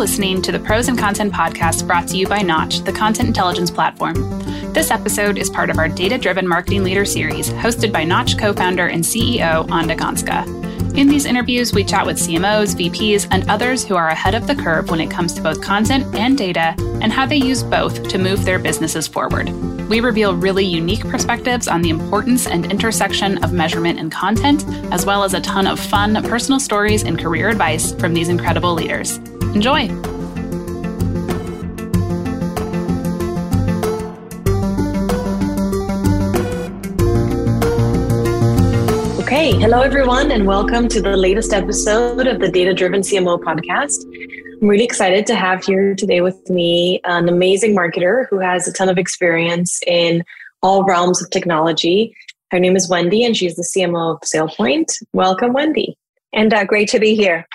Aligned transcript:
listening 0.00 0.40
to 0.40 0.50
the 0.50 0.58
Pros 0.58 0.88
and 0.88 0.98
Content 0.98 1.30
podcast 1.30 1.86
brought 1.86 2.08
to 2.08 2.16
you 2.16 2.26
by 2.26 2.40
Knotch, 2.40 2.78
the 2.84 2.92
content 2.92 3.28
intelligence 3.28 3.70
platform. 3.70 4.14
This 4.72 4.90
episode 4.90 5.36
is 5.36 5.50
part 5.50 5.68
of 5.68 5.76
our 5.76 5.88
Data 5.88 6.16
Driven 6.16 6.48
Marketing 6.48 6.82
Leader 6.82 7.04
series, 7.04 7.50
hosted 7.50 7.92
by 7.92 8.04
Knotch 8.04 8.38
co 8.38 8.54
founder 8.54 8.86
and 8.86 9.04
CEO 9.04 9.70
Anda 9.70 9.94
Gansca. 9.94 10.46
In 10.96 11.06
these 11.06 11.26
interviews, 11.26 11.74
we 11.74 11.84
chat 11.84 12.06
with 12.06 12.16
CMOs, 12.16 12.74
VPs, 12.74 13.28
and 13.30 13.48
others 13.50 13.84
who 13.84 13.94
are 13.94 14.08
ahead 14.08 14.34
of 14.34 14.46
the 14.46 14.54
curve 14.54 14.88
when 14.88 15.02
it 15.02 15.10
comes 15.10 15.34
to 15.34 15.42
both 15.42 15.60
content 15.60 16.14
and 16.14 16.38
data 16.38 16.74
and 17.02 17.12
how 17.12 17.26
they 17.26 17.36
use 17.36 17.62
both 17.62 18.08
to 18.08 18.16
move 18.16 18.46
their 18.46 18.58
businesses 18.58 19.06
forward. 19.06 19.50
We 19.90 20.00
reveal 20.00 20.34
really 20.34 20.64
unique 20.64 21.06
perspectives 21.08 21.68
on 21.68 21.82
the 21.82 21.90
importance 21.90 22.46
and 22.46 22.72
intersection 22.72 23.44
of 23.44 23.52
measurement 23.52 24.00
and 24.00 24.10
content, 24.10 24.64
as 24.94 25.04
well 25.04 25.24
as 25.24 25.34
a 25.34 25.42
ton 25.42 25.66
of 25.66 25.78
fun 25.78 26.14
personal 26.22 26.58
stories 26.58 27.02
and 27.02 27.18
career 27.18 27.50
advice 27.50 27.92
from 27.96 28.14
these 28.14 28.30
incredible 28.30 28.72
leaders. 28.72 29.20
Enjoy! 29.52 29.88
Okay, 39.20 39.58
hello 39.58 39.80
everyone, 39.80 40.30
and 40.30 40.46
welcome 40.46 40.86
to 40.86 41.02
the 41.02 41.16
latest 41.16 41.52
episode 41.52 42.28
of 42.28 42.38
the 42.38 42.48
Data 42.48 42.72
Driven 42.72 43.00
CMO 43.00 43.40
podcast. 43.40 44.04
I'm 44.62 44.68
really 44.68 44.84
excited 44.84 45.26
to 45.26 45.34
have 45.34 45.64
here 45.64 45.96
today 45.96 46.20
with 46.20 46.48
me 46.48 47.00
an 47.02 47.28
amazing 47.28 47.74
marketer 47.74 48.26
who 48.30 48.38
has 48.38 48.68
a 48.68 48.72
ton 48.72 48.88
of 48.88 48.98
experience 48.98 49.80
in 49.84 50.22
all 50.62 50.84
realms 50.84 51.20
of 51.20 51.28
technology. 51.30 52.14
Her 52.52 52.60
name 52.60 52.76
is 52.76 52.88
Wendy, 52.88 53.24
and 53.24 53.36
she's 53.36 53.56
the 53.56 53.62
CMO 53.64 54.14
of 54.14 54.20
SailPoint. 54.20 54.92
Welcome, 55.12 55.54
Wendy. 55.54 55.96
And 56.32 56.54
uh, 56.54 56.64
great 56.64 56.88
to 56.90 57.00
be 57.00 57.16
here. 57.16 57.48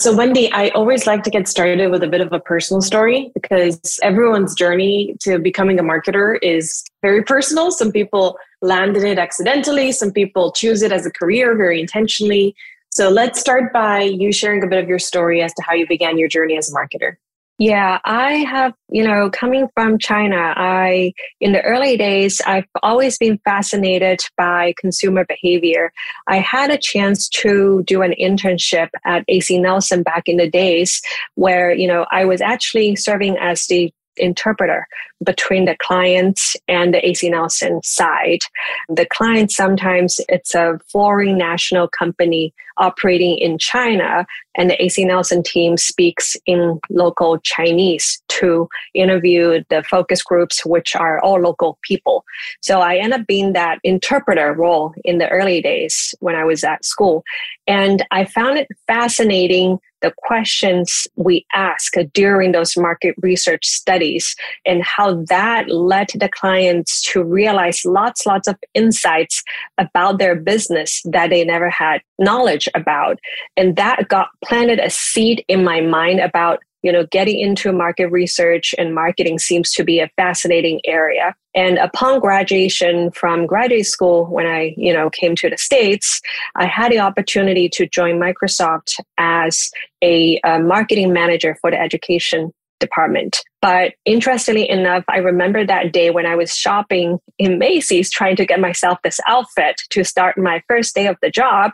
So, 0.00 0.16
Wendy, 0.16 0.50
I 0.50 0.70
always 0.70 1.06
like 1.06 1.24
to 1.24 1.30
get 1.30 1.46
started 1.46 1.90
with 1.90 2.02
a 2.02 2.08
bit 2.08 2.22
of 2.22 2.32
a 2.32 2.40
personal 2.40 2.80
story 2.80 3.30
because 3.34 4.00
everyone's 4.02 4.54
journey 4.54 5.14
to 5.20 5.38
becoming 5.38 5.78
a 5.78 5.82
marketer 5.82 6.38
is 6.40 6.84
very 7.02 7.22
personal. 7.22 7.70
Some 7.70 7.92
people 7.92 8.38
land 8.62 8.96
in 8.96 9.04
it 9.04 9.18
accidentally, 9.18 9.92
some 9.92 10.10
people 10.10 10.52
choose 10.52 10.80
it 10.80 10.90
as 10.90 11.04
a 11.04 11.10
career 11.10 11.54
very 11.54 11.78
intentionally. 11.78 12.56
So, 12.88 13.10
let's 13.10 13.38
start 13.38 13.74
by 13.74 14.00
you 14.00 14.32
sharing 14.32 14.64
a 14.64 14.66
bit 14.66 14.82
of 14.82 14.88
your 14.88 14.98
story 14.98 15.42
as 15.42 15.52
to 15.52 15.62
how 15.62 15.74
you 15.74 15.86
began 15.86 16.16
your 16.16 16.28
journey 16.28 16.56
as 16.56 16.72
a 16.72 16.74
marketer. 16.74 17.16
Yeah, 17.60 17.98
I 18.06 18.36
have, 18.36 18.72
you 18.88 19.04
know, 19.04 19.28
coming 19.28 19.68
from 19.74 19.98
China, 19.98 20.54
I, 20.56 21.12
in 21.42 21.52
the 21.52 21.60
early 21.60 21.98
days, 21.98 22.40
I've 22.46 22.64
always 22.82 23.18
been 23.18 23.38
fascinated 23.44 24.20
by 24.38 24.72
consumer 24.78 25.26
behavior. 25.26 25.92
I 26.26 26.38
had 26.38 26.70
a 26.70 26.78
chance 26.78 27.28
to 27.40 27.82
do 27.86 28.00
an 28.00 28.14
internship 28.18 28.88
at 29.04 29.24
AC 29.28 29.58
Nielsen 29.58 30.02
back 30.02 30.22
in 30.24 30.38
the 30.38 30.48
days 30.48 31.02
where, 31.34 31.70
you 31.70 31.86
know, 31.86 32.06
I 32.10 32.24
was 32.24 32.40
actually 32.40 32.96
serving 32.96 33.36
as 33.36 33.66
the 33.66 33.92
interpreter 34.16 34.86
between 35.24 35.66
the 35.66 35.76
client 35.82 36.40
and 36.68 36.94
the 36.94 37.06
AC 37.06 37.28
Nielsen 37.28 37.82
side. 37.82 38.40
The 38.88 39.06
client 39.06 39.50
sometimes 39.50 40.20
it's 40.28 40.54
a 40.54 40.78
foreign 40.90 41.36
national 41.36 41.88
company 41.88 42.54
operating 42.78 43.36
in 43.38 43.58
China, 43.58 44.26
and 44.56 44.70
the 44.70 44.82
AC 44.82 45.04
Nielsen 45.04 45.42
team 45.42 45.76
speaks 45.76 46.36
in 46.46 46.80
local 46.88 47.38
Chinese 47.40 48.22
to 48.28 48.68
interview 48.94 49.62
the 49.68 49.82
focus 49.82 50.22
groups, 50.22 50.64
which 50.64 50.96
are 50.96 51.20
all 51.20 51.38
local 51.38 51.78
people. 51.82 52.24
So 52.62 52.80
I 52.80 52.96
end 52.96 53.12
up 53.12 53.26
being 53.26 53.52
that 53.52 53.78
interpreter 53.84 54.54
role 54.54 54.94
in 55.04 55.18
the 55.18 55.28
early 55.28 55.60
days 55.60 56.14
when 56.20 56.34
I 56.34 56.44
was 56.44 56.64
at 56.64 56.84
school. 56.84 57.22
And 57.66 58.04
I 58.10 58.24
found 58.24 58.58
it 58.58 58.68
fascinating 58.86 59.78
the 60.00 60.12
questions 60.16 61.06
we 61.16 61.46
ask 61.52 61.92
during 62.14 62.52
those 62.52 62.76
market 62.76 63.14
research 63.18 63.66
studies 63.66 64.34
and 64.64 64.82
how 64.82 65.09
that 65.14 65.68
led 65.68 66.08
the 66.14 66.28
clients 66.28 67.02
to 67.12 67.22
realize 67.22 67.84
lots, 67.84 68.26
lots 68.26 68.48
of 68.48 68.56
insights 68.74 69.42
about 69.78 70.18
their 70.18 70.36
business 70.36 71.02
that 71.04 71.30
they 71.30 71.44
never 71.44 71.70
had 71.70 72.02
knowledge 72.18 72.68
about. 72.74 73.18
And 73.56 73.76
that 73.76 74.08
got 74.08 74.28
planted 74.44 74.78
a 74.78 74.90
seed 74.90 75.44
in 75.48 75.64
my 75.64 75.80
mind 75.80 76.20
about 76.20 76.60
you 76.82 76.90
know 76.90 77.06
getting 77.10 77.38
into 77.38 77.72
market 77.72 78.08
research 78.08 78.74
and 78.78 78.94
marketing 78.94 79.38
seems 79.38 79.72
to 79.72 79.84
be 79.84 80.00
a 80.00 80.10
fascinating 80.16 80.80
area 80.84 81.34
and 81.54 81.78
upon 81.78 82.20
graduation 82.20 83.10
from 83.10 83.46
graduate 83.46 83.86
school 83.86 84.26
when 84.26 84.46
i 84.46 84.74
you 84.76 84.92
know 84.92 85.10
came 85.10 85.34
to 85.36 85.50
the 85.50 85.58
states 85.58 86.20
i 86.56 86.66
had 86.66 86.90
the 86.90 86.98
opportunity 86.98 87.68
to 87.68 87.86
join 87.86 88.18
microsoft 88.18 88.98
as 89.18 89.70
a, 90.02 90.40
a 90.44 90.58
marketing 90.58 91.12
manager 91.12 91.56
for 91.60 91.70
the 91.70 91.80
education 91.80 92.52
department. 92.80 93.40
But 93.62 93.92
interestingly 94.04 94.68
enough, 94.68 95.04
I 95.08 95.18
remember 95.18 95.64
that 95.64 95.92
day 95.92 96.10
when 96.10 96.26
I 96.26 96.34
was 96.34 96.56
shopping 96.56 97.18
in 97.38 97.58
Macy's 97.58 98.10
trying 98.10 98.36
to 98.36 98.46
get 98.46 98.58
myself 98.58 98.98
this 99.04 99.20
outfit 99.28 99.80
to 99.90 100.02
start 100.02 100.36
my 100.36 100.62
first 100.66 100.94
day 100.94 101.06
of 101.06 101.16
the 101.22 101.30
job. 101.30 101.70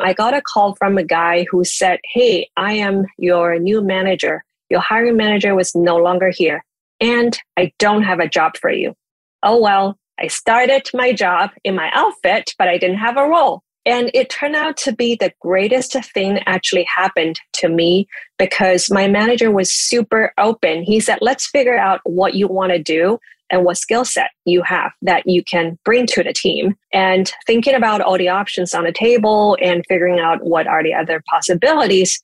I 0.00 0.12
got 0.12 0.34
a 0.34 0.42
call 0.42 0.76
from 0.76 0.98
a 0.98 1.04
guy 1.04 1.46
who 1.50 1.64
said, 1.64 1.98
Hey, 2.12 2.48
I 2.56 2.74
am 2.74 3.06
your 3.18 3.58
new 3.58 3.82
manager. 3.82 4.44
Your 4.70 4.80
hiring 4.80 5.16
manager 5.16 5.54
was 5.54 5.74
no 5.74 5.96
longer 5.96 6.30
here, 6.30 6.64
and 7.00 7.38
I 7.58 7.72
don't 7.78 8.04
have 8.04 8.20
a 8.20 8.28
job 8.28 8.56
for 8.56 8.70
you. 8.70 8.94
Oh, 9.42 9.60
well, 9.60 9.98
I 10.18 10.28
started 10.28 10.88
my 10.94 11.12
job 11.12 11.50
in 11.64 11.74
my 11.74 11.90
outfit, 11.92 12.54
but 12.58 12.68
I 12.68 12.78
didn't 12.78 12.98
have 12.98 13.16
a 13.16 13.28
role. 13.28 13.62
And 13.84 14.10
it 14.14 14.30
turned 14.30 14.54
out 14.54 14.76
to 14.78 14.92
be 14.92 15.16
the 15.16 15.32
greatest 15.40 15.96
thing 16.12 16.38
actually 16.46 16.86
happened 16.94 17.40
to 17.54 17.68
me 17.68 18.06
because 18.38 18.90
my 18.90 19.08
manager 19.08 19.50
was 19.50 19.72
super 19.72 20.32
open. 20.38 20.82
He 20.82 21.00
said, 21.00 21.18
let's 21.20 21.48
figure 21.48 21.76
out 21.76 22.00
what 22.04 22.34
you 22.34 22.46
want 22.46 22.72
to 22.72 22.82
do 22.82 23.18
and 23.50 23.64
what 23.64 23.76
skill 23.76 24.04
set 24.04 24.30
you 24.44 24.62
have 24.62 24.92
that 25.02 25.24
you 25.26 25.42
can 25.44 25.78
bring 25.84 26.06
to 26.06 26.22
the 26.22 26.32
team. 26.32 26.76
And 26.92 27.30
thinking 27.46 27.74
about 27.74 28.00
all 28.00 28.16
the 28.16 28.28
options 28.28 28.72
on 28.72 28.84
the 28.84 28.92
table 28.92 29.58
and 29.60 29.84
figuring 29.88 30.20
out 30.20 30.44
what 30.44 30.66
are 30.66 30.82
the 30.82 30.94
other 30.94 31.22
possibilities, 31.28 32.20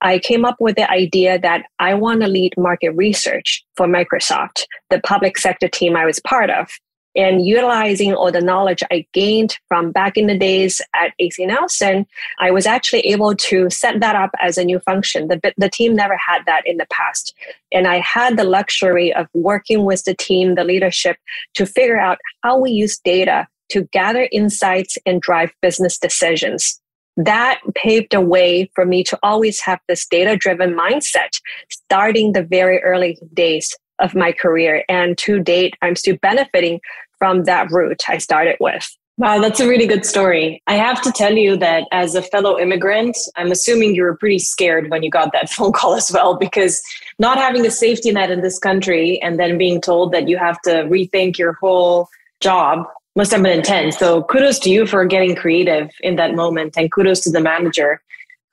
I 0.00 0.18
came 0.18 0.44
up 0.44 0.56
with 0.58 0.74
the 0.74 0.90
idea 0.90 1.38
that 1.38 1.62
I 1.78 1.94
want 1.94 2.22
to 2.22 2.26
lead 2.26 2.54
market 2.56 2.90
research 2.90 3.64
for 3.76 3.86
Microsoft, 3.86 4.64
the 4.90 5.00
public 5.00 5.38
sector 5.38 5.68
team 5.68 5.96
I 5.96 6.04
was 6.04 6.18
part 6.20 6.50
of 6.50 6.68
and 7.14 7.44
utilizing 7.44 8.14
all 8.14 8.32
the 8.32 8.40
knowledge 8.40 8.82
I 8.90 9.06
gained 9.12 9.58
from 9.68 9.92
back 9.92 10.16
in 10.16 10.26
the 10.26 10.38
days 10.38 10.80
at 10.94 11.12
AC 11.18 11.44
Nielsen, 11.44 12.06
I 12.38 12.50
was 12.50 12.66
actually 12.66 13.00
able 13.00 13.34
to 13.34 13.68
set 13.70 14.00
that 14.00 14.16
up 14.16 14.30
as 14.40 14.56
a 14.56 14.64
new 14.64 14.78
function. 14.80 15.28
The, 15.28 15.52
the 15.56 15.68
team 15.68 15.94
never 15.94 16.16
had 16.16 16.42
that 16.46 16.62
in 16.66 16.78
the 16.78 16.86
past. 16.90 17.34
And 17.72 17.86
I 17.86 17.98
had 17.98 18.36
the 18.36 18.44
luxury 18.44 19.12
of 19.12 19.26
working 19.34 19.84
with 19.84 20.04
the 20.04 20.14
team, 20.14 20.54
the 20.54 20.64
leadership, 20.64 21.16
to 21.54 21.66
figure 21.66 21.98
out 21.98 22.18
how 22.42 22.58
we 22.58 22.70
use 22.70 22.98
data 22.98 23.46
to 23.70 23.84
gather 23.92 24.28
insights 24.32 24.98
and 25.06 25.20
drive 25.20 25.50
business 25.62 25.98
decisions. 25.98 26.80
That 27.16 27.60
paved 27.74 28.12
the 28.12 28.20
way 28.20 28.70
for 28.74 28.86
me 28.86 29.04
to 29.04 29.18
always 29.22 29.60
have 29.60 29.80
this 29.86 30.06
data 30.06 30.36
driven 30.36 30.74
mindset 30.74 31.28
starting 31.70 32.32
the 32.32 32.42
very 32.42 32.82
early 32.82 33.18
days 33.34 33.74
of 34.02 34.14
my 34.14 34.32
career. 34.32 34.84
And 34.88 35.16
to 35.18 35.40
date, 35.40 35.74
I'm 35.80 35.96
still 35.96 36.16
benefiting 36.20 36.80
from 37.18 37.44
that 37.44 37.70
route 37.70 38.02
I 38.08 38.18
started 38.18 38.56
with. 38.60 38.94
Wow, 39.18 39.38
that's 39.40 39.60
a 39.60 39.68
really 39.68 39.86
good 39.86 40.06
story. 40.06 40.62
I 40.66 40.74
have 40.74 41.02
to 41.02 41.12
tell 41.12 41.34
you 41.34 41.56
that 41.58 41.86
as 41.92 42.14
a 42.14 42.22
fellow 42.22 42.58
immigrant, 42.58 43.16
I'm 43.36 43.52
assuming 43.52 43.94
you 43.94 44.02
were 44.02 44.16
pretty 44.16 44.38
scared 44.38 44.90
when 44.90 45.02
you 45.02 45.10
got 45.10 45.32
that 45.32 45.50
phone 45.50 45.72
call 45.72 45.94
as 45.94 46.10
well, 46.10 46.36
because 46.36 46.82
not 47.18 47.38
having 47.38 47.64
a 47.66 47.70
safety 47.70 48.10
net 48.10 48.30
in 48.30 48.40
this 48.40 48.58
country 48.58 49.20
and 49.22 49.38
then 49.38 49.58
being 49.58 49.80
told 49.80 50.12
that 50.12 50.28
you 50.28 50.38
have 50.38 50.60
to 50.62 50.84
rethink 50.84 51.38
your 51.38 51.52
whole 51.54 52.08
job 52.40 52.86
must 53.14 53.30
have 53.32 53.42
been 53.42 53.58
intense. 53.58 53.98
So 53.98 54.22
kudos 54.24 54.58
to 54.60 54.70
you 54.70 54.86
for 54.86 55.04
getting 55.04 55.36
creative 55.36 55.90
in 56.00 56.16
that 56.16 56.34
moment, 56.34 56.74
and 56.76 56.90
kudos 56.90 57.20
to 57.20 57.30
the 57.30 57.40
manager 57.40 58.02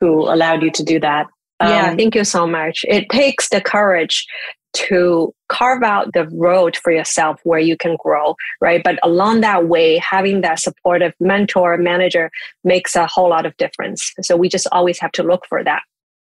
who 0.02 0.30
allowed 0.32 0.62
you 0.62 0.72
to 0.72 0.84
do 0.84 1.00
that. 1.00 1.28
yeah, 1.62 1.92
um, 1.92 1.98
thank 1.98 2.16
you 2.16 2.26
so 2.26 2.46
much. 2.46 2.86
It 2.88 3.10
takes 3.10 3.50
the 3.50 3.62
courage 3.62 4.28
to 4.74 5.34
carve 5.48 5.84
out 5.84 6.14
the 6.14 6.28
road 6.32 6.78
for 6.78 6.92
yourself 6.92 7.40
where 7.44 7.60
you 7.60 7.76
can 7.76 7.98
grow, 8.04 8.36
right? 8.62 8.82
But 8.84 9.00
along 9.04 9.42
that 9.42 9.68
way, 9.68 9.98
having 9.98 10.42
that 10.42 10.60
supportive 10.60 11.14
mentor, 11.20 11.78
manager 11.78 12.30
makes 12.64 12.96
a 12.96 13.08
whole 13.08 13.30
lot 13.30 13.46
of 13.46 13.56
difference. 13.58 14.14
So 14.22 14.38
we 14.38 14.50
just 14.50 14.68
always 14.72 15.00
have 15.00 15.12
to 15.14 15.24
look 15.24 15.46
for 15.48 15.64
that. 15.64 15.82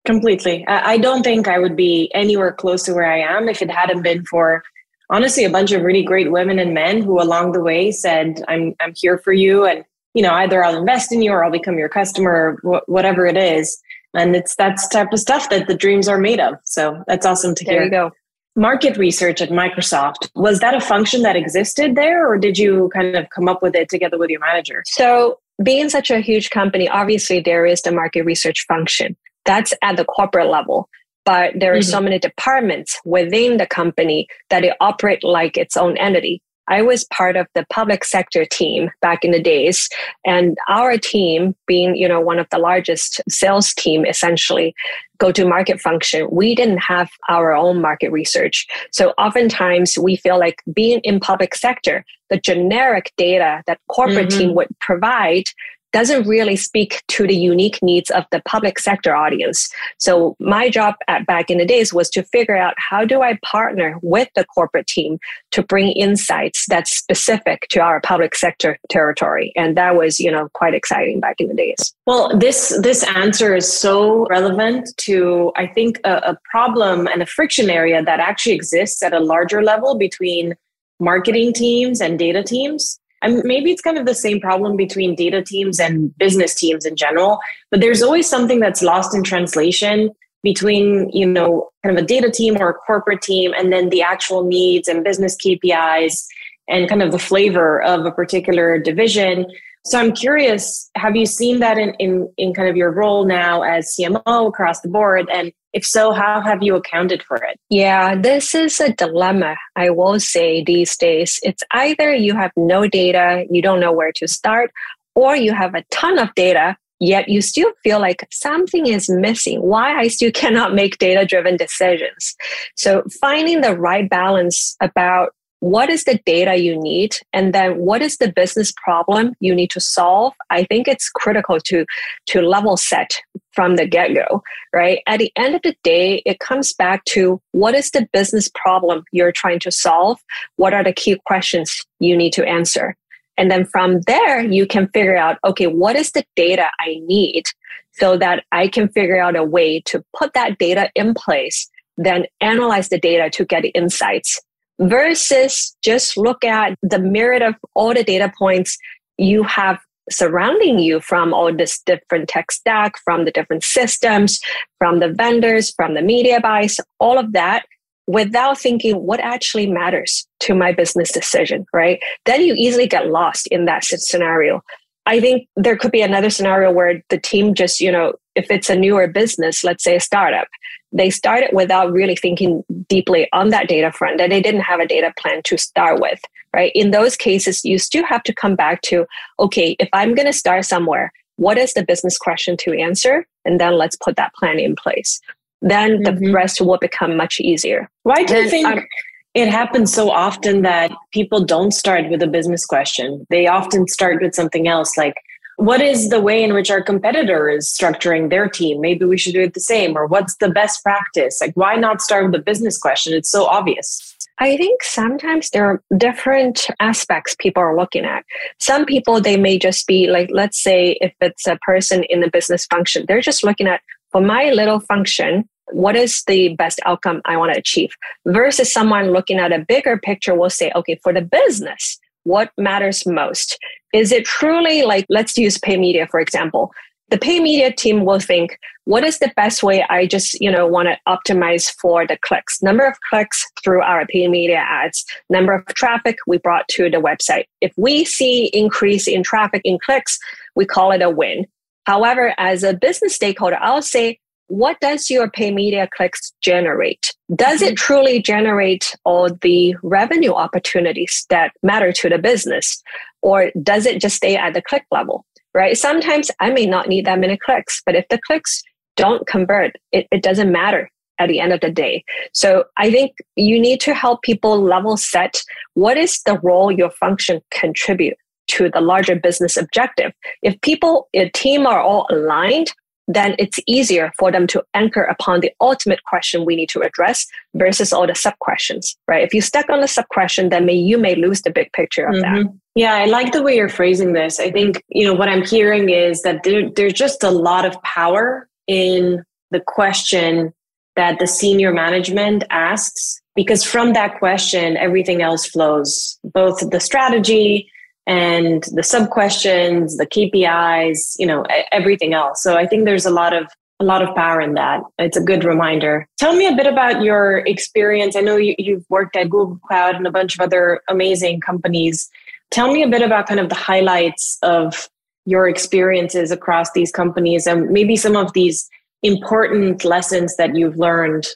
Completely. 0.06 0.66
I 0.68 0.98
don't 0.98 1.24
think 1.24 1.48
I 1.48 1.60
would 1.60 1.78
be 1.78 2.12
anywhere 2.13 2.51
close 2.51 2.84
to 2.84 2.94
where 2.94 3.10
I 3.10 3.19
am 3.19 3.48
if 3.48 3.62
it 3.62 3.72
hadn't 3.72 4.01
been 4.01 4.25
for 4.25 4.62
honestly 5.10 5.46
a 5.46 5.50
bunch 5.50 5.72
of 5.72 5.81
really 5.84 6.04
great 6.04 6.30
women 6.30 6.60
and 6.60 6.74
men 6.74 7.01
who 7.01 7.22
along 7.22 7.54
the 7.54 7.62
way 7.62 7.92
said, 7.92 8.44
I'm, 8.50 8.75
I'm 8.81 8.94
here 8.98 9.18
for 9.18 9.31
you. 9.31 9.66
And, 9.66 9.86
you 10.13 10.22
know, 10.22 10.34
either 10.34 10.62
I'll 10.62 10.78
invest 10.78 11.13
in 11.13 11.22
you 11.22 11.31
or 11.31 11.46
I'll 11.46 11.51
become 11.51 11.78
your 11.78 11.88
customer, 11.88 12.57
wh- 12.63 12.88
whatever 12.89 13.25
it 13.25 13.38
is. 13.38 13.81
And 14.13 14.36
it's 14.36 14.56
that 14.57 14.78
type 14.92 15.13
of 15.13 15.19
stuff 15.19 15.50
that 15.50 15.68
the 15.68 15.75
dreams 15.75 16.10
are 16.10 16.19
made 16.19 16.42
of. 16.42 16.56
So 16.66 17.01
that's 17.07 17.25
awesome 17.25 17.56
to 17.56 17.63
there 17.63 17.75
hear. 17.75 17.84
you 17.86 17.89
go 17.89 18.12
market 18.55 18.97
research 18.97 19.41
at 19.41 19.50
Microsoft, 19.50 20.29
was 20.35 20.59
that 20.59 20.73
a 20.73 20.81
function 20.81 21.21
that 21.23 21.35
existed 21.35 21.95
there, 21.95 22.27
or 22.27 22.38
did 22.38 22.57
you 22.57 22.89
kind 22.94 23.15
of 23.15 23.29
come 23.29 23.47
up 23.47 23.61
with 23.61 23.75
it 23.75 23.89
together 23.89 24.17
with 24.17 24.29
your 24.29 24.39
manager? 24.39 24.83
So, 24.85 25.39
being 25.63 25.89
such 25.89 26.09
a 26.09 26.19
huge 26.19 26.50
company, 26.50 26.89
obviously 26.89 27.39
there 27.39 27.65
is 27.65 27.81
the 27.81 27.91
market 27.91 28.23
research 28.23 28.65
function. 28.67 29.15
That's 29.45 29.73
at 29.81 29.97
the 29.97 30.05
corporate 30.05 30.50
level. 30.50 30.89
but 31.25 31.53
there 31.57 31.71
are 31.73 31.77
mm-hmm. 31.77 31.89
so 31.89 32.01
many 32.01 32.19
departments 32.19 33.00
within 33.05 33.55
the 33.57 33.65
company 33.65 34.27
that 34.50 34.65
it 34.65 34.75
operate 34.81 35.23
like 35.23 35.55
its 35.55 35.77
own 35.77 35.97
entity. 35.97 36.41
I 36.68 36.81
was 36.81 37.04
part 37.06 37.36
of 37.36 37.48
the 37.56 37.65
public 37.69 38.04
sector 38.06 38.45
team 38.45 38.89
back 39.01 39.25
in 39.25 39.31
the 39.31 39.42
days, 39.42 39.89
and 40.25 40.57
our 40.69 40.98
team, 40.98 41.56
being 41.68 41.95
you 41.95 42.07
know 42.07 42.21
one 42.21 42.39
of 42.39 42.48
the 42.51 42.57
largest 42.57 43.21
sales 43.30 43.74
team, 43.74 44.06
essentially 44.06 44.74
go 45.19 45.31
to 45.31 45.45
market 45.45 45.80
function, 45.80 46.27
we 46.31 46.54
didn't 46.56 46.80
have 46.80 47.10
our 47.30 47.54
own 47.54 47.81
market 47.81 48.12
research. 48.12 48.68
So 48.92 49.12
oftentimes 49.18 49.98
we 49.98 50.18
feel 50.18 50.38
like 50.38 50.62
being 50.74 51.00
in 51.04 51.19
public 51.19 51.56
sector, 51.56 52.04
the 52.30 52.39
generic 52.39 53.13
data 53.15 53.63
that 53.68 53.80
corporate 53.88 54.30
mm-hmm. 54.30 54.39
team 54.39 54.56
would 54.56 54.68
provide 54.80 55.45
doesn't 55.94 56.28
really 56.28 56.56
speak 56.56 57.04
to 57.07 57.25
the 57.25 57.36
unique 57.36 57.80
needs 57.81 58.10
of 58.10 58.25
the 58.31 58.42
public 58.45 58.80
sector 58.80 59.16
audience. 59.16 59.69
So 60.00 60.36
my 60.40 60.69
job 60.69 60.95
at 61.07 61.25
back 61.25 61.50
in 61.50 61.60
the 61.60 61.66
days 61.66 61.94
was 61.94 62.10
to 62.12 62.24
figure 62.24 62.57
out 62.57 62.74
how 62.78 63.06
do 63.06 63.22
I 63.22 63.40
partner 63.45 63.98
with 64.01 64.28
the 64.36 64.44
corporate 64.45 64.88
team 64.88 65.19
to 65.51 65.63
bring 65.63 65.92
insights 65.94 66.66
that's 66.68 66.92
specific 66.92 67.68
to 67.69 67.80
our 67.80 68.01
public 68.01 68.36
sector 68.36 68.78
territory. 68.90 69.54
And 69.56 69.78
that 69.78 69.95
was, 69.95 70.19
you 70.19 70.31
know, 70.31 70.50
quite 70.54 70.74
exciting 70.74 71.19
back 71.19 71.36
in 71.40 71.48
the 71.48 71.54
days. 71.54 71.94
Well, 72.07 72.36
this 72.38 72.78
this 72.81 73.04
answer 73.16 73.56
is 73.56 73.72
so 73.72 74.25
relevant 74.28 74.89
to 74.98 75.51
I 75.56 75.68
think 75.68 76.00
a, 76.04 76.16
a 76.31 76.38
problem 76.44 77.07
and 77.07 77.22
a 77.22 77.25
friction 77.25 77.69
area 77.69 78.04
that 78.04 78.19
actually 78.19 78.56
exists 78.56 79.04
at 79.04 79.13
a 79.13 79.19
larger 79.19 79.62
level 79.62 79.96
between 79.96 80.56
marketing 81.00 81.54
teams 81.54 82.01
and 82.01 82.18
data 82.18 82.44
teams 82.44 83.00
and 83.24 83.42
maybe 83.44 83.72
it's 83.72 83.81
kind 83.81 83.98
of 83.98 84.06
the 84.06 84.14
same 84.14 84.40
problem 84.40 84.75
between 84.75 85.16
data 85.16 85.42
teams 85.42 85.80
and 85.80 86.16
business 86.18 86.54
teams 86.54 86.86
in 86.86 86.96
general, 86.96 87.40
but 87.72 87.81
there's 87.81 88.04
always 88.04 88.30
something 88.30 88.60
that's 88.60 88.84
lost 88.84 89.16
in 89.16 89.24
translation 89.24 90.12
between, 90.44 91.10
you 91.12 91.25
know, 91.25 91.70
kind 91.84 91.98
of 91.98 92.04
a 92.04 92.06
data 92.06 92.30
team 92.30 92.58
or 92.60 92.70
a 92.70 92.74
corporate 92.74 93.22
team 93.22 93.54
and 93.58 93.72
then 93.72 93.90
the 93.90 94.02
actual 94.02 94.44
needs 94.44 94.88
and 94.88 95.04
business 95.04 95.38
KPIs 95.38 96.25
and 96.68 96.90
kind 96.90 97.02
of 97.02 97.12
the 97.12 97.20
flavor 97.20 97.81
of 97.81 98.06
a 98.06 98.12
particular 98.12 98.78
division. 98.78 99.46
So 99.85 100.00
I'm 100.00 100.13
curious, 100.13 100.89
have 100.95 101.15
you 101.15 101.25
seen 101.25 101.59
that 101.59 101.77
in, 101.77 101.94
in, 101.95 102.31
in 102.38 102.53
kind 102.53 102.69
of 102.69 102.77
your 102.77 102.91
role 102.91 103.25
now 103.25 103.63
as 103.63 103.94
CMO 104.00 104.47
across 104.47 104.80
the 104.80 104.88
board? 104.88 105.27
And 105.31 105.51
if 105.74 105.85
so, 105.85 106.13
how 106.13 106.39
have 106.39 106.63
you 106.63 106.75
accounted 106.75 107.21
for 107.24 107.35
it? 107.38 107.59
Yeah, 107.69 108.15
this 108.15 108.56
is 108.56 108.80
a 108.80 108.94
dilemma, 108.94 109.56
I 109.75 109.89
will 109.89 110.21
say 110.21 110.63
these 110.63 110.95
days. 110.95 111.38
It's 111.44 111.63
either 111.71 112.13
you 112.13 112.33
have 112.33 112.51
no 112.56 112.88
data, 112.88 113.45
you 113.50 113.62
don't 113.62 113.81
know 113.81 113.91
where 113.91 114.13
to 114.13 114.27
start, 114.27 114.71
or 115.15 115.35
you 115.35 115.53
have 115.53 115.75
a 115.75 115.83
ton 115.91 116.18
of 116.18 116.33
data, 116.36 116.77
yet 117.00 117.27
you 117.27 117.41
still 117.41 117.71
feel 117.83 118.00
like 118.00 118.25
something 118.31 118.88
is 118.88 119.09
missing. 119.09 119.62
Why 119.62 119.97
I 119.97 120.07
still 120.07 120.31
cannot 120.33 120.74
make 120.74 120.97
data 120.97 121.25
driven 121.25 121.57
decisions. 121.57 122.36
So 122.77 123.03
finding 123.19 123.59
the 123.59 123.77
right 123.77 124.09
balance 124.09 124.77
about 124.79 125.33
what 125.63 125.89
is 125.89 126.04
the 126.04 126.19
data 126.25 126.57
you 126.57 126.77
need? 126.77 127.15
And 127.31 127.54
then 127.56 127.77
what 127.77 128.01
is 128.01 128.18
the 128.18 128.30
business 128.30 128.74
problem 128.83 129.33
you 129.39 129.56
need 129.56 129.69
to 129.69 129.80
solve? 129.80 130.33
I 130.50 130.65
think 130.65 130.89
it's 130.89 131.10
critical 131.10 131.57
to 131.62 131.86
to 132.25 132.42
level 132.42 132.75
set 132.75 133.21
from 133.54 133.77
the 133.77 133.88
get-go 133.88 134.44
right? 134.74 135.00
At 135.07 135.19
the 135.19 135.31
end 135.38 135.56
of 135.56 135.62
the 135.62 135.74
day 135.81 136.21
it 136.25 136.39
comes 136.39 136.74
back 136.74 137.06
to 137.06 137.39
what 137.54 137.75
is 137.75 137.92
the 137.92 138.10
business 138.12 138.50
problem 138.54 139.06
you're 139.13 139.31
trying 139.31 139.60
to 139.60 139.71
solve? 139.71 140.19
What 140.57 140.74
are 140.74 140.83
the 140.83 140.92
key 140.92 141.18
questions 141.25 141.81
you 142.00 142.18
need 142.18 142.33
to 142.33 142.45
answer? 142.45 142.98
And 143.38 143.50
then 143.50 143.65
from 143.65 144.01
there 144.01 144.44
you 144.44 144.68
can 144.68 144.89
figure 144.89 145.15
out 145.15 145.38
okay 145.45 145.68
what 145.68 145.95
is 145.95 146.12
the 146.12 146.25
data 146.36 146.68
i 146.81 147.00
need 147.06 147.45
so 147.94 148.18
that 148.18 148.44
i 148.51 148.68
can 148.68 148.89
figure 148.89 149.21
out 149.21 149.38
a 149.38 149.44
way 149.44 149.80
to 149.86 150.04
put 150.18 150.33
that 150.33 150.57
data 150.57 150.92
in 150.94 151.13
place 151.13 151.69
then 151.98 152.25
analyze 152.42 152.89
the 152.89 153.00
data 153.00 153.30
to 153.30 153.45
get 153.45 153.65
insights 153.75 154.42
versus 154.80 155.75
just 155.84 156.18
look 156.18 156.44
at 156.44 156.78
the 156.81 157.00
myriad 157.00 157.42
of 157.42 157.56
all 157.75 157.94
the 157.94 158.04
data 158.04 158.31
points 158.38 158.78
you 159.18 159.44
have 159.44 159.80
surrounding 160.10 160.80
you 160.80 161.00
from 161.00 161.34
all 161.34 161.54
this 161.56 161.81
different 161.86 162.28
tech 162.28 162.52
stack, 162.52 162.94
from 163.06 163.25
the 163.25 163.31
different 163.31 163.64
systems, 163.64 164.40
from 164.78 165.00
the 165.00 165.10
vendors, 165.10 165.72
from 165.72 165.94
the 165.94 166.02
media 166.02 166.40
buys, 166.42 166.80
all 167.00 167.18
of 167.18 167.31
that 167.34 167.66
without 168.06 168.60
thinking 168.60 168.98
what 168.98 169.22
actually 169.22 169.68
matters 169.68 170.28
to 170.42 170.54
my 170.54 170.74
business 170.74 171.12
decision, 171.12 171.66
right? 171.74 172.02
Then 172.25 172.42
you 172.42 172.54
easily 172.58 172.88
get 172.88 173.08
lost 173.08 173.48
in 173.48 173.66
that 173.66 173.86
scenario. 173.86 174.62
I 175.06 175.20
think 175.20 175.48
there 175.56 175.78
could 175.78 175.92
be 175.92 176.02
another 176.02 176.30
scenario 176.30 176.72
where 176.72 177.02
the 177.10 177.18
team 177.18 177.54
just, 177.54 177.80
you 177.80 177.92
know, 177.92 178.14
if 178.36 178.50
it's 178.50 178.70
a 178.70 178.75
newer 178.75 179.08
business, 179.08 179.64
let's 179.64 179.84
say 179.84 179.96
a 179.96 180.00
startup, 180.00 180.48
they 180.95 181.10
started 181.10 181.50
without 181.54 181.92
really 181.92 182.16
thinking 182.16 182.63
deeply 182.88 183.28
on 183.34 183.50
that 183.50 183.68
data 183.68 183.92
front 183.92 184.22
and 184.22 184.31
they 184.31 184.42
didn't 184.42 184.62
have 184.62 184.80
a 184.80 184.88
data 184.88 185.12
plan 185.18 185.42
to 185.44 185.57
start 185.57 186.00
with 186.00 186.22
right? 186.56 186.72
In 186.75 186.92
those 186.92 187.16
cases 187.18 187.66
you 187.66 187.80
still 187.80 188.06
have 188.06 188.24
to 188.24 188.34
come 188.34 188.56
back 188.56 188.81
to 188.84 189.06
okay 189.40 189.75
if 189.80 189.90
i'm 189.92 190.13
going 190.13 190.28
to 190.28 190.34
start 190.34 190.66
somewhere 190.66 191.12
what 191.38 191.57
is 191.57 191.74
the 191.74 191.84
business 191.84 192.18
question 192.18 192.57
to 192.57 192.74
answer? 192.74 193.25
And 193.45 193.60
then 193.60 193.78
let's 193.78 193.95
put 193.95 194.16
that 194.16 194.34
plan 194.36 194.60
in 194.60 194.75
place. 194.75 195.19
Then 195.62 196.04
mm-hmm. 196.04 196.25
the 196.25 196.31
rest 196.34 196.62
will 196.62 196.78
become 196.78 197.18
much 197.18 197.39
easier. 197.39 197.89
Why 198.04 198.24
do 198.24 198.36
you 198.36 198.50
think 198.50 198.68
um, 198.68 198.86
it 199.34 199.48
happens 199.48 199.94
so 199.94 200.12
often 200.12 200.62
that 200.62 200.92
people 201.12 201.44
don't 201.44 201.72
start 201.72 202.10
with 202.10 202.22
a 202.22 202.28
business 202.28 202.66
question? 202.66 203.25
They 203.30 203.48
often 203.48 203.88
start 203.88 204.22
with 204.22 204.36
something 204.36 204.68
else 204.68 204.98
like 204.98 205.16
what 205.57 205.81
is 205.81 206.09
the 206.09 206.21
way 206.21 206.44
in 206.44 206.53
which 206.53 206.71
our 206.71 206.81
competitor 206.81 207.50
is 207.50 207.67
structuring 207.67 208.29
their 208.29 208.47
team 208.47 208.81
maybe 208.81 209.05
we 209.05 209.17
should 209.17 209.33
do 209.33 209.41
it 209.41 209.53
the 209.53 209.59
same 209.59 209.97
or 209.97 210.05
what's 210.07 210.35
the 210.38 210.50
best 210.50 210.83
practice 210.83 211.39
like 211.41 211.53
why 211.55 211.75
not 211.75 212.01
start 212.01 212.25
with 212.25 212.35
a 212.35 212.44
business 212.44 212.77
question 212.77 213.13
it's 213.13 213.29
so 213.29 213.45
obvious 213.45 214.13
I 214.39 214.57
think 214.57 214.83
sometimes 214.83 215.51
there 215.51 215.65
are 215.65 215.81
different 215.95 216.67
aspects 216.79 217.35
people 217.38 217.61
are 217.61 217.77
looking 217.77 218.03
at. 218.03 218.25
Some 218.59 218.85
people, 218.85 219.21
they 219.21 219.38
may 219.38 219.59
just 219.59 219.85
be 219.85 220.07
like, 220.07 220.29
let's 220.31 220.61
say 220.61 220.97
if 221.01 221.13
it's 221.21 221.45
a 221.45 221.57
person 221.57 222.03
in 222.05 222.21
the 222.21 222.29
business 222.29 222.65
function, 222.65 223.05
they're 223.07 223.21
just 223.21 223.44
looking 223.44 223.67
at, 223.67 223.81
for 224.11 224.21
my 224.21 224.50
little 224.50 224.79
function, 224.79 225.47
what 225.71 225.95
is 225.95 226.23
the 226.27 226.55
best 226.55 226.79
outcome 226.85 227.21
I 227.25 227.38
want 227.38 227.53
to 227.53 227.59
achieve? 227.59 227.95
Versus 228.27 228.73
someone 228.73 229.11
looking 229.11 229.39
at 229.39 229.51
a 229.51 229.63
bigger 229.65 229.97
picture 229.97 230.35
will 230.35 230.50
say, 230.50 230.71
okay, 230.75 231.00
for 231.03 231.13
the 231.13 231.21
business, 231.21 232.00
what 232.24 232.52
matters 232.58 233.06
most? 233.06 233.58
Is 233.94 234.12
it 234.12 234.25
truly 234.25 234.84
like, 234.84 235.06
let's 235.10 235.38
use 235.38 235.58
pay 235.58 235.78
media, 235.78 236.08
for 236.10 236.20
example. 236.20 236.72
The 237.10 237.18
pay 237.18 237.40
media 237.40 237.72
team 237.72 238.06
will 238.06 238.20
think, 238.20 238.58
what 238.86 239.03
is 239.03 239.20
the 239.20 239.32
best 239.36 239.62
way 239.62 239.86
I 239.89 240.08
just, 240.08 240.39
you 240.42 240.50
know, 240.50 240.65
want 240.65 240.88
to 240.88 240.98
optimize 241.08 241.72
for 241.80 242.08
the 242.08 242.18
clicks, 242.25 242.62
number 242.63 242.86
of 242.86 242.96
clicks 243.10 243.46
through 243.63 243.82
our 243.82 244.06
pay 244.08 244.27
media 244.27 244.63
ads, 244.68 245.06
number 245.30 245.53
of 245.53 245.65
traffic 245.75 246.18
we 246.25 246.38
brought 246.39 246.68
to 246.70 246.89
the 246.89 246.98
website. 246.98 247.46
If 247.62 247.72
we 247.77 248.03
see 248.03 248.48
increase 248.48 249.08
in 249.08 249.22
traffic 249.22 249.62
in 249.63 249.77
clicks, 249.86 250.18
we 250.56 250.65
call 250.65 250.92
it 250.92 251.01
a 251.01 251.10
win. 251.10 251.46
However, 251.86 252.34
as 252.38 252.63
a 252.63 252.74
business 252.74 253.13
stakeholder, 253.13 253.58
I'll 253.60 253.82
say, 253.82 254.20
what 254.53 254.79
does 254.81 255.10
your 255.10 255.31
pay 255.31 255.50
media 255.50 255.89
clicks 255.98 256.31
generate? 256.41 257.15
Does 257.36 257.63
it 257.63 257.69
mm-hmm. 257.69 257.86
truly 257.86 258.22
generate 258.22 258.95
all 259.03 259.29
the 259.41 259.75
revenue 259.81 260.31
opportunities 260.31 261.25
that 261.31 261.53
matter 261.63 261.91
to 261.91 262.07
the 262.07 262.19
business? 262.19 262.79
Or 263.24 263.50
does 263.63 263.88
it 263.88 264.00
just 264.00 264.15
stay 264.15 264.36
at 264.36 264.53
the 264.53 264.62
click 264.62 264.86
level? 264.91 265.25
Right? 265.55 265.75
Sometimes 265.75 266.29
I 266.39 266.51
may 266.51 266.67
not 266.67 266.88
need 266.88 267.05
that 267.05 267.19
many 267.19 267.36
clicks, 267.36 267.81
but 267.83 267.95
if 267.95 268.05
the 268.10 268.19
clicks 268.27 268.62
don't 268.95 269.25
convert, 269.25 269.75
it, 269.91 270.07
it 270.12 270.22
doesn't 270.22 270.51
matter 270.51 270.88
at 271.17 271.29
the 271.29 271.39
end 271.39 271.51
of 271.51 271.62
the 271.62 271.72
day. 271.72 272.03
So 272.33 272.65
I 272.77 272.91
think 272.91 273.13
you 273.36 273.60
need 273.60 273.79
to 273.81 273.95
help 273.95 274.22
people 274.22 274.62
level 274.62 274.98
set 274.98 275.41
what 275.74 275.98
is 275.98 276.22
the 276.27 276.38
role 276.43 276.72
your 276.72 276.91
function 276.91 277.41
contribute 277.50 278.17
to 278.50 278.69
the 278.69 278.81
larger 278.81 279.15
business 279.15 279.57
objective. 279.57 280.12
If 280.43 280.62
people, 280.62 281.07
a 281.15 281.29
team 281.29 281.65
are 281.65 281.81
all 281.81 282.05
aligned, 282.12 282.72
then 283.07 283.36
it's 283.38 283.60
easier 283.67 284.12
for 284.17 284.31
them 284.31 284.48
to 284.48 284.63
anchor 284.74 285.03
upon 285.03 285.41
the 285.41 285.51
ultimate 285.60 286.03
question 286.03 286.45
we 286.45 286.55
need 286.55 286.69
to 286.69 286.81
address 286.81 287.25
versus 287.55 287.91
all 287.91 288.07
the 288.07 288.15
sub 288.15 288.38
questions, 288.39 288.95
right? 289.07 289.24
If 289.24 289.33
you 289.33 289.41
stuck 289.41 289.69
on 289.69 289.81
the 289.81 289.88
sub 289.88 290.07
question, 290.10 290.50
then 290.50 290.65
may, 290.65 290.74
you 290.74 290.98
may 290.98 291.15
lose 291.15 291.41
the 291.41 291.51
big 291.51 291.72
picture 291.74 292.05
of 292.05 292.15
mm-hmm. 292.15 292.43
that. 292.43 292.53
Yeah, 292.75 292.95
I 292.95 293.05
like 293.05 293.33
the 293.33 293.43
way 293.43 293.55
you're 293.55 293.69
phrasing 293.69 294.13
this. 294.13 294.39
I 294.39 294.51
think, 294.51 294.81
you 294.89 295.05
know, 295.05 295.13
what 295.13 295.29
I'm 295.29 295.45
hearing 295.45 295.89
is 295.89 296.22
that 296.22 296.43
there, 296.43 296.69
there's 296.69 296.93
just 296.93 297.24
a 297.24 297.29
lot 297.29 297.65
of 297.65 297.79
power 297.83 298.48
in 298.67 299.24
the 299.51 299.60
question 299.60 300.53
that 300.95 301.19
the 301.19 301.27
senior 301.27 301.74
management 301.74 302.43
asks, 302.50 303.22
because 303.36 303.63
from 303.63 303.93
that 303.93 304.17
question, 304.19 304.77
everything 304.77 305.22
else 305.22 305.45
flows, 305.45 306.19
both 306.24 306.69
the 306.69 306.79
strategy, 306.79 307.69
and 308.05 308.63
the 308.74 308.83
sub 308.83 309.10
questions, 309.10 309.98
the 309.98 310.05
KPIs, 310.05 311.15
you 311.17 311.25
know, 311.25 311.45
everything 311.72 312.13
else. 312.13 312.43
So 312.43 312.57
I 312.57 312.67
think 312.67 312.86
there's 312.86 313.05
a 313.05 313.12
lot 313.12 313.33
of 313.33 313.48
a 313.79 313.83
lot 313.83 314.01
of 314.01 314.15
power 314.15 314.39
in 314.39 314.53
that. 314.53 314.81
It's 314.98 315.17
a 315.17 315.22
good 315.22 315.43
reminder. 315.43 316.07
Tell 316.17 316.36
me 316.36 316.48
a 316.48 316.55
bit 316.55 316.67
about 316.67 317.01
your 317.01 317.39
experience. 317.39 318.15
I 318.15 318.22
know 318.22 318.38
you, 318.38 318.55
you've 318.57 318.86
worked 318.89 319.15
at 319.15 319.29
Google 319.29 319.60
Cloud 319.67 319.95
and 319.95 320.07
a 320.07 320.12
bunch 320.12 320.36
of 320.36 320.41
other 320.41 320.81
amazing 320.88 321.41
companies. 321.41 322.10
Tell 322.51 322.72
me 322.72 322.83
a 322.83 322.88
bit 322.88 323.01
about 323.01 323.27
kind 323.27 323.39
of 323.39 323.50
the 323.50 323.55
highlights 323.55 324.38
of 324.43 324.89
your 325.25 325.50
experiences 325.50 326.31
across 326.31 326.72
these 326.74 326.91
companies 326.91 327.48
and 327.48 327.69
maybe 327.69 327.95
some 327.95 328.15
of 328.15 328.31
these 328.33 328.69
important 329.01 329.83
lessons 329.83 330.36
that 330.38 330.55
you've 330.55 330.77
learned 330.77 331.27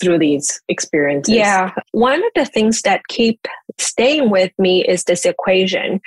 through 0.00 0.18
these 0.18 0.60
experiences? 0.68 1.34
Yeah. 1.34 1.72
One 1.92 2.24
of 2.24 2.30
the 2.34 2.44
things 2.44 2.82
that 2.82 3.06
keep 3.08 3.46
staying 3.78 4.30
with 4.30 4.52
me 4.58 4.84
is 4.84 5.04
this 5.04 5.24
equation 5.24 6.00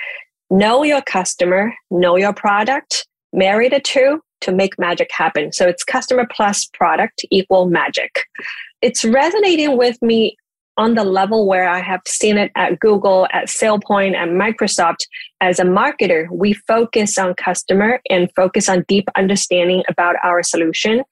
know 0.52 0.82
your 0.82 1.02
customer, 1.02 1.72
know 1.92 2.16
your 2.16 2.32
product, 2.32 3.06
marry 3.32 3.68
the 3.68 3.78
two 3.80 4.20
to 4.40 4.52
make 4.52 4.78
magic 4.78 5.10
happen. 5.12 5.52
So 5.52 5.68
it's 5.68 5.84
customer 5.84 6.26
plus 6.30 6.64
product 6.74 7.24
equal 7.30 7.66
magic. 7.66 8.24
It's 8.82 9.04
resonating 9.04 9.76
with 9.76 10.00
me 10.02 10.36
on 10.76 10.94
the 10.94 11.04
level 11.04 11.46
where 11.46 11.68
I 11.68 11.80
have 11.80 12.00
seen 12.06 12.38
it 12.38 12.50
at 12.56 12.80
Google, 12.80 13.28
at 13.32 13.48
SailPoint, 13.48 14.14
and 14.14 14.40
Microsoft. 14.40 15.06
As 15.40 15.58
a 15.58 15.64
marketer, 15.64 16.26
we 16.30 16.54
focus 16.54 17.18
on 17.18 17.34
customer 17.34 18.00
and 18.08 18.30
focus 18.34 18.68
on 18.68 18.84
deep 18.88 19.08
understanding 19.16 19.82
about 19.88 20.16
our 20.24 20.42
solution. 20.42 21.02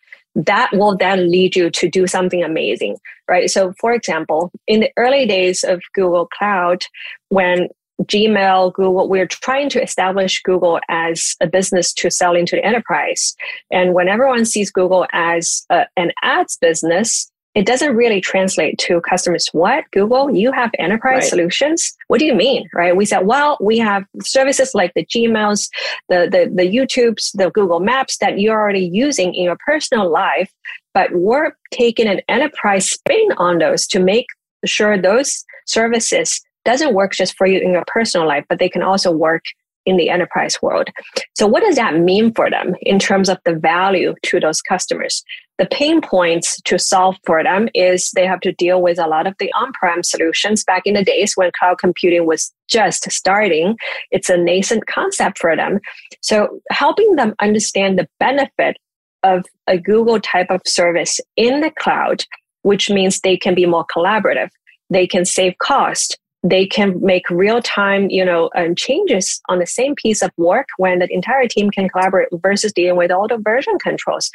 That 0.46 0.70
will 0.72 0.96
then 0.96 1.30
lead 1.30 1.56
you 1.56 1.68
to 1.68 1.88
do 1.88 2.06
something 2.06 2.44
amazing, 2.44 2.96
right? 3.28 3.50
So, 3.50 3.74
for 3.80 3.92
example, 3.92 4.52
in 4.66 4.80
the 4.80 4.90
early 4.96 5.26
days 5.26 5.64
of 5.64 5.82
Google 5.94 6.26
Cloud, 6.26 6.84
when 7.28 7.68
Gmail, 8.04 8.72
Google, 8.74 9.08
we're 9.08 9.26
trying 9.26 9.68
to 9.70 9.82
establish 9.82 10.40
Google 10.42 10.78
as 10.88 11.34
a 11.40 11.48
business 11.48 11.92
to 11.94 12.10
sell 12.10 12.36
into 12.36 12.54
the 12.54 12.64
enterprise. 12.64 13.34
And 13.72 13.92
when 13.92 14.08
everyone 14.08 14.44
sees 14.44 14.70
Google 14.70 15.06
as 15.12 15.66
a, 15.70 15.86
an 15.96 16.12
ads 16.22 16.56
business, 16.56 17.30
it 17.58 17.66
doesn't 17.66 17.96
really 17.96 18.20
translate 18.20 18.78
to 18.78 19.00
customers. 19.00 19.48
What 19.50 19.84
Google? 19.90 20.30
You 20.30 20.52
have 20.52 20.70
enterprise 20.78 21.22
right. 21.22 21.24
solutions? 21.24 21.92
What 22.06 22.20
do 22.20 22.24
you 22.24 22.32
mean? 22.32 22.68
Right? 22.72 22.96
We 22.96 23.04
said, 23.04 23.26
well, 23.26 23.58
we 23.60 23.78
have 23.78 24.04
services 24.22 24.76
like 24.76 24.94
the 24.94 25.04
Gmails, 25.04 25.68
the, 26.08 26.28
the 26.30 26.48
the 26.54 26.70
YouTubes, 26.70 27.32
the 27.34 27.50
Google 27.50 27.80
Maps 27.80 28.18
that 28.18 28.38
you're 28.38 28.60
already 28.60 28.86
using 28.86 29.34
in 29.34 29.42
your 29.42 29.58
personal 29.66 30.08
life, 30.08 30.52
but 30.94 31.10
we're 31.12 31.50
taking 31.72 32.06
an 32.06 32.20
enterprise 32.28 32.88
spin 32.88 33.28
on 33.38 33.58
those 33.58 33.88
to 33.88 33.98
make 33.98 34.26
sure 34.64 34.96
those 34.96 35.44
services 35.66 36.40
doesn't 36.64 36.94
work 36.94 37.10
just 37.12 37.36
for 37.36 37.48
you 37.48 37.58
in 37.58 37.72
your 37.72 37.84
personal 37.88 38.28
life, 38.28 38.44
but 38.48 38.60
they 38.60 38.68
can 38.68 38.82
also 38.82 39.10
work 39.10 39.42
in 39.84 39.96
the 39.96 40.10
enterprise 40.10 40.62
world. 40.62 40.90
So, 41.36 41.48
what 41.48 41.64
does 41.64 41.74
that 41.74 41.98
mean 41.98 42.32
for 42.34 42.50
them 42.50 42.76
in 42.82 43.00
terms 43.00 43.28
of 43.28 43.38
the 43.44 43.54
value 43.54 44.14
to 44.26 44.38
those 44.38 44.62
customers? 44.62 45.24
The 45.58 45.66
pain 45.66 46.00
points 46.00 46.60
to 46.62 46.78
solve 46.78 47.16
for 47.26 47.42
them 47.42 47.68
is 47.74 48.12
they 48.12 48.26
have 48.26 48.40
to 48.40 48.52
deal 48.52 48.80
with 48.80 48.98
a 48.98 49.08
lot 49.08 49.26
of 49.26 49.34
the 49.38 49.52
on 49.54 49.72
prem 49.72 50.04
solutions 50.04 50.62
back 50.62 50.82
in 50.84 50.94
the 50.94 51.02
days 51.02 51.32
when 51.34 51.50
cloud 51.58 51.78
computing 51.78 52.26
was 52.26 52.52
just 52.68 53.10
starting. 53.10 53.76
It's 54.12 54.30
a 54.30 54.36
nascent 54.36 54.86
concept 54.86 55.38
for 55.38 55.56
them. 55.56 55.80
So, 56.22 56.60
helping 56.70 57.16
them 57.16 57.34
understand 57.40 57.98
the 57.98 58.08
benefit 58.20 58.76
of 59.24 59.44
a 59.66 59.78
Google 59.78 60.20
type 60.20 60.50
of 60.50 60.62
service 60.64 61.20
in 61.36 61.60
the 61.60 61.72
cloud, 61.72 62.24
which 62.62 62.88
means 62.88 63.20
they 63.20 63.36
can 63.36 63.56
be 63.56 63.66
more 63.66 63.86
collaborative, 63.94 64.50
they 64.90 65.08
can 65.08 65.24
save 65.24 65.58
cost, 65.58 66.18
they 66.44 66.66
can 66.66 67.00
make 67.02 67.28
real 67.30 67.60
time, 67.60 68.08
you 68.10 68.24
know, 68.24 68.48
um, 68.54 68.76
changes 68.76 69.40
on 69.48 69.58
the 69.58 69.66
same 69.66 69.96
piece 69.96 70.22
of 70.22 70.30
work 70.36 70.68
when 70.76 71.00
the 71.00 71.12
entire 71.12 71.48
team 71.48 71.70
can 71.70 71.88
collaborate 71.88 72.28
versus 72.34 72.72
dealing 72.72 72.96
with 72.96 73.10
all 73.10 73.26
the 73.26 73.38
version 73.38 73.76
controls. 73.80 74.30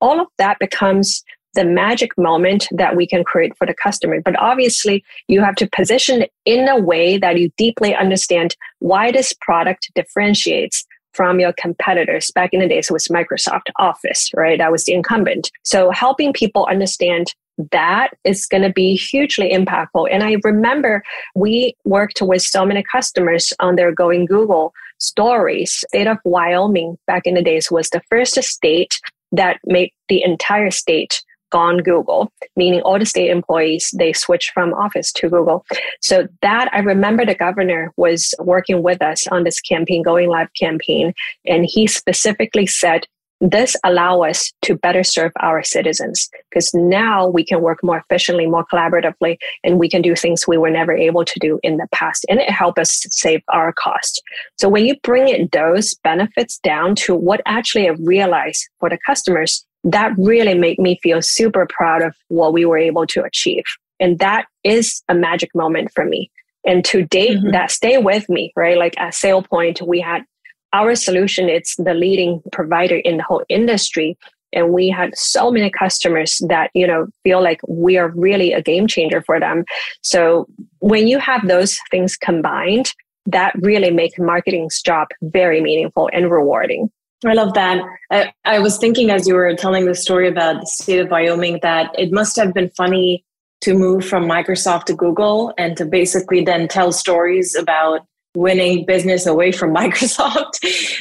All 0.00 0.20
of 0.20 0.28
that 0.38 0.58
becomes 0.58 1.22
the 1.54 1.64
magic 1.64 2.16
moment 2.16 2.68
that 2.70 2.96
we 2.96 3.06
can 3.06 3.24
create 3.24 3.56
for 3.56 3.66
the 3.66 3.74
customer. 3.74 4.20
But 4.20 4.38
obviously, 4.38 5.04
you 5.28 5.42
have 5.42 5.56
to 5.56 5.68
position 5.68 6.22
it 6.22 6.32
in 6.44 6.68
a 6.68 6.78
way 6.78 7.18
that 7.18 7.38
you 7.38 7.50
deeply 7.56 7.94
understand 7.94 8.54
why 8.78 9.10
this 9.10 9.32
product 9.40 9.90
differentiates 9.94 10.84
from 11.12 11.40
your 11.40 11.52
competitors. 11.52 12.30
Back 12.30 12.50
in 12.52 12.60
the 12.60 12.68
days, 12.68 12.88
it 12.88 12.92
was 12.92 13.08
Microsoft 13.08 13.70
Office, 13.78 14.30
right? 14.34 14.58
That 14.58 14.70
was 14.70 14.84
the 14.84 14.92
incumbent. 14.92 15.50
So 15.64 15.90
helping 15.90 16.32
people 16.32 16.66
understand 16.70 17.34
that 17.72 18.10
is 18.24 18.46
going 18.46 18.62
to 18.62 18.72
be 18.72 18.94
hugely 18.94 19.50
impactful. 19.50 20.08
And 20.10 20.22
I 20.22 20.36
remember 20.44 21.02
we 21.34 21.74
worked 21.84 22.22
with 22.22 22.42
so 22.42 22.64
many 22.64 22.82
customers 22.90 23.52
on 23.60 23.76
their 23.76 23.92
Going 23.92 24.24
Google 24.24 24.72
stories. 24.98 25.84
State 25.88 26.06
of 26.06 26.18
Wyoming 26.24 26.96
back 27.06 27.26
in 27.26 27.34
the 27.34 27.42
days 27.42 27.70
was 27.70 27.90
the 27.90 28.00
first 28.08 28.40
state 28.42 29.00
that 29.32 29.58
made 29.64 29.92
the 30.08 30.22
entire 30.22 30.70
state 30.70 31.22
gone 31.50 31.78
Google, 31.78 32.32
meaning 32.56 32.80
all 32.82 32.98
the 32.98 33.04
state 33.04 33.28
employees, 33.28 33.92
they 33.98 34.12
switched 34.12 34.52
from 34.52 34.72
office 34.72 35.12
to 35.12 35.28
Google. 35.28 35.64
So 36.00 36.28
that 36.42 36.70
I 36.72 36.78
remember 36.78 37.26
the 37.26 37.34
governor 37.34 37.92
was 37.96 38.34
working 38.38 38.82
with 38.82 39.02
us 39.02 39.26
on 39.26 39.44
this 39.44 39.60
campaign, 39.60 40.02
going 40.02 40.28
live 40.28 40.48
campaign. 40.58 41.12
And 41.44 41.66
he 41.68 41.86
specifically 41.86 42.66
said, 42.66 43.06
this 43.40 43.76
allow 43.84 44.22
us 44.22 44.52
to 44.62 44.76
better 44.76 45.02
serve 45.02 45.32
our 45.40 45.62
citizens 45.62 46.28
because 46.50 46.72
now 46.74 47.26
we 47.26 47.44
can 47.44 47.62
work 47.62 47.82
more 47.82 47.98
efficiently, 47.98 48.46
more 48.46 48.66
collaboratively, 48.70 49.38
and 49.64 49.78
we 49.78 49.88
can 49.88 50.02
do 50.02 50.14
things 50.14 50.46
we 50.46 50.58
were 50.58 50.70
never 50.70 50.92
able 50.92 51.24
to 51.24 51.38
do 51.40 51.58
in 51.62 51.78
the 51.78 51.88
past. 51.92 52.26
And 52.28 52.40
it 52.40 52.50
help 52.50 52.78
us 52.78 53.06
save 53.10 53.42
our 53.48 53.72
cost. 53.72 54.22
So 54.58 54.68
when 54.68 54.84
you 54.84 54.94
bring 55.02 55.28
it 55.28 55.52
those 55.52 55.94
benefits 56.04 56.58
down 56.58 56.94
to 56.96 57.14
what 57.14 57.40
actually 57.46 57.88
I 57.88 57.92
realize 57.92 58.68
for 58.78 58.90
the 58.90 58.98
customers, 59.06 59.64
that 59.84 60.12
really 60.18 60.54
made 60.54 60.78
me 60.78 60.98
feel 61.02 61.22
super 61.22 61.66
proud 61.66 62.02
of 62.02 62.14
what 62.28 62.52
we 62.52 62.66
were 62.66 62.78
able 62.78 63.06
to 63.06 63.22
achieve. 63.22 63.64
And 63.98 64.18
that 64.18 64.46
is 64.64 65.02
a 65.08 65.14
magic 65.14 65.54
moment 65.54 65.92
for 65.92 66.04
me. 66.04 66.30
And 66.66 66.84
to 66.86 67.04
date, 67.04 67.38
mm-hmm. 67.38 67.52
that 67.52 67.70
stay 67.70 67.96
with 67.96 68.28
me, 68.28 68.52
right? 68.54 68.76
Like 68.76 68.98
at 68.98 69.14
SailPoint 69.14 69.86
we 69.86 70.00
had 70.00 70.24
our 70.72 70.94
solution 70.94 71.48
it's 71.48 71.76
the 71.76 71.94
leading 71.94 72.42
provider 72.52 72.96
in 72.96 73.16
the 73.16 73.22
whole 73.22 73.44
industry. 73.48 74.16
And 74.52 74.72
we 74.72 74.88
had 74.88 75.16
so 75.16 75.50
many 75.50 75.70
customers 75.70 76.42
that 76.48 76.70
you 76.74 76.86
know 76.86 77.06
feel 77.22 77.42
like 77.42 77.60
we 77.68 77.98
are 77.98 78.10
really 78.10 78.52
a 78.52 78.62
game 78.62 78.86
changer 78.86 79.22
for 79.22 79.38
them. 79.38 79.64
So 80.02 80.46
when 80.80 81.06
you 81.06 81.18
have 81.18 81.46
those 81.46 81.78
things 81.90 82.16
combined 82.16 82.92
that 83.26 83.54
really 83.60 83.90
make 83.90 84.18
marketing's 84.18 84.80
job 84.80 85.08
very 85.22 85.60
meaningful 85.60 86.10
and 86.12 86.30
rewarding. 86.30 86.90
I 87.24 87.34
love 87.34 87.52
that. 87.54 87.82
I, 88.10 88.32
I 88.44 88.58
was 88.60 88.78
thinking 88.78 89.10
as 89.10 89.28
you 89.28 89.34
were 89.34 89.54
telling 89.54 89.84
the 89.84 89.94
story 89.94 90.26
about 90.26 90.60
the 90.60 90.66
state 90.66 91.00
of 91.00 91.10
Wyoming 91.10 91.58
that 91.62 91.90
it 91.98 92.12
must 92.12 92.34
have 92.36 92.54
been 92.54 92.70
funny 92.70 93.24
to 93.60 93.74
move 93.74 94.06
from 94.06 94.24
Microsoft 94.24 94.84
to 94.84 94.94
Google 94.94 95.52
and 95.58 95.76
to 95.76 95.84
basically 95.84 96.42
then 96.42 96.66
tell 96.66 96.92
stories 96.92 97.54
about 97.54 98.06
winning 98.34 98.84
business 98.86 99.26
away 99.26 99.52
from 99.52 99.74
Microsoft. 99.74 100.58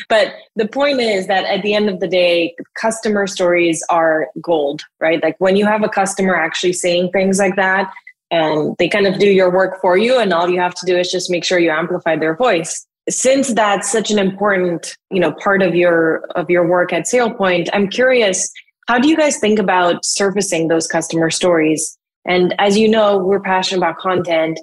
but 0.10 0.34
the 0.56 0.68
point 0.68 1.00
is 1.00 1.28
that 1.28 1.46
at 1.46 1.62
the 1.62 1.74
end 1.74 1.90
of 1.90 2.00
the 2.00 2.08
day, 2.08 2.56
customer 2.80 3.28
stories 3.28 3.84
are 3.90 4.28
gold, 4.42 4.82
right? 5.00 5.22
Like 5.22 5.36
when 5.40 5.56
you 5.56 5.66
have 5.66 5.84
a 5.84 5.90
customer 5.90 6.36
actually 6.36 6.74
saying 6.74 7.12
things 7.12 7.40
like 7.40 7.56
that, 7.56 7.92
and 8.32 8.76
they 8.78 8.88
kind 8.88 9.08
of 9.08 9.18
do 9.18 9.28
your 9.28 9.52
work 9.52 9.82
for 9.82 9.98
you, 9.98 10.20
and 10.20 10.34
all 10.34 10.50
you 10.50 10.60
have 10.60 10.76
to 10.76 10.86
do 10.86 10.98
is 10.98 11.12
just 11.12 11.32
make 11.32 11.44
sure 11.44 11.58
you 11.60 11.72
amplify 11.72 12.16
their 12.16 12.36
voice. 12.36 12.86
Since 13.10 13.54
that's 13.54 13.92
such 13.92 14.12
an 14.12 14.20
important, 14.20 14.96
you 15.10 15.20
know, 15.20 15.32
part 15.32 15.64
of 15.64 15.74
your 15.74 16.26
of 16.36 16.48
your 16.48 16.68
work 16.68 16.94
at 16.94 17.06
SailPoint, 17.06 17.70
I'm 17.74 17.88
curious, 17.88 18.52
how 18.88 19.00
do 19.00 19.08
you 19.08 19.18
guys 19.18 19.40
think 19.40 19.58
about 19.58 20.06
surfacing 20.06 20.68
those 20.68 20.86
customer 20.86 21.32
stories? 21.32 21.98
And 22.26 22.54
as 22.60 22.78
you 22.78 22.88
know, 22.88 23.18
we're 23.18 23.40
passionate 23.40 23.80
about 23.80 23.98
content. 23.98 24.60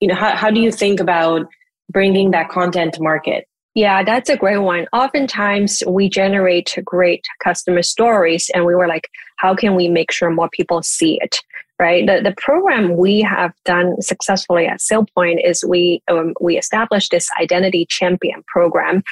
You 0.00 0.08
know, 0.08 0.14
how, 0.14 0.34
how 0.34 0.50
do 0.50 0.60
you 0.60 0.72
think 0.72 1.00
about 1.00 1.46
bringing 1.90 2.30
that 2.30 2.48
content 2.48 2.94
to 2.94 3.02
market? 3.02 3.46
Yeah, 3.74 4.02
that's 4.02 4.28
a 4.28 4.36
great 4.36 4.58
one. 4.58 4.86
Oftentimes 4.92 5.82
we 5.86 6.08
generate 6.08 6.76
great 6.84 7.24
customer 7.42 7.82
stories 7.82 8.50
and 8.52 8.64
we 8.64 8.74
were 8.74 8.88
like, 8.88 9.08
how 9.36 9.54
can 9.54 9.76
we 9.76 9.88
make 9.88 10.10
sure 10.10 10.28
more 10.30 10.48
people 10.50 10.82
see 10.82 11.18
it? 11.20 11.40
Right. 11.78 12.06
The, 12.06 12.20
the 12.22 12.34
program 12.36 12.98
we 12.98 13.22
have 13.22 13.54
done 13.64 14.02
successfully 14.02 14.66
at 14.66 14.80
SailPoint 14.80 15.38
is 15.42 15.64
we 15.64 16.02
um, 16.08 16.34
we 16.38 16.58
established 16.58 17.10
this 17.10 17.30
identity 17.40 17.86
champion 17.86 18.42
program 18.48 19.02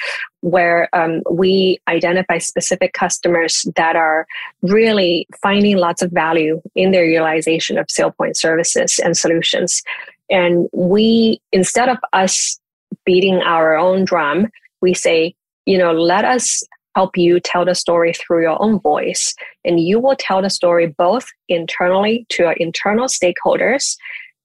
where 0.41 0.91
um, 0.93 1.23
we 1.31 1.79
identify 1.89 2.37
specific 2.37 2.93
customers 2.93 3.65
that 3.77 3.97
are 3.97 4.27
really 4.61 5.27
finding 5.41 5.79
lots 5.79 6.03
of 6.03 6.11
value 6.11 6.61
in 6.75 6.91
their 6.91 7.07
utilization 7.07 7.79
of 7.79 7.87
SailPoint 7.87 8.37
services 8.37 9.01
and 9.03 9.17
solutions. 9.17 9.83
And 10.29 10.69
we, 10.75 11.41
instead 11.53 11.89
of 11.89 11.97
us 12.13 12.61
beating 13.05 13.41
our 13.43 13.77
own 13.77 14.05
drum, 14.05 14.49
we 14.81 14.95
say, 14.95 15.35
you 15.67 15.79
know, 15.79 15.93
let 15.93 16.25
us 16.25 16.63
help 16.95 17.17
you 17.17 17.39
tell 17.39 17.65
the 17.65 17.75
story 17.75 18.13
through 18.13 18.43
your 18.43 18.61
own 18.61 18.81
voice. 18.81 19.35
And 19.65 19.79
you 19.79 20.01
will 20.01 20.17
tell 20.17 20.43
the 20.43 20.51
story 20.51 20.87
both 20.99 21.27
internally 21.49 22.27
to 22.31 22.45
your 22.45 22.53
internal 22.53 23.07
stakeholders 23.07 23.97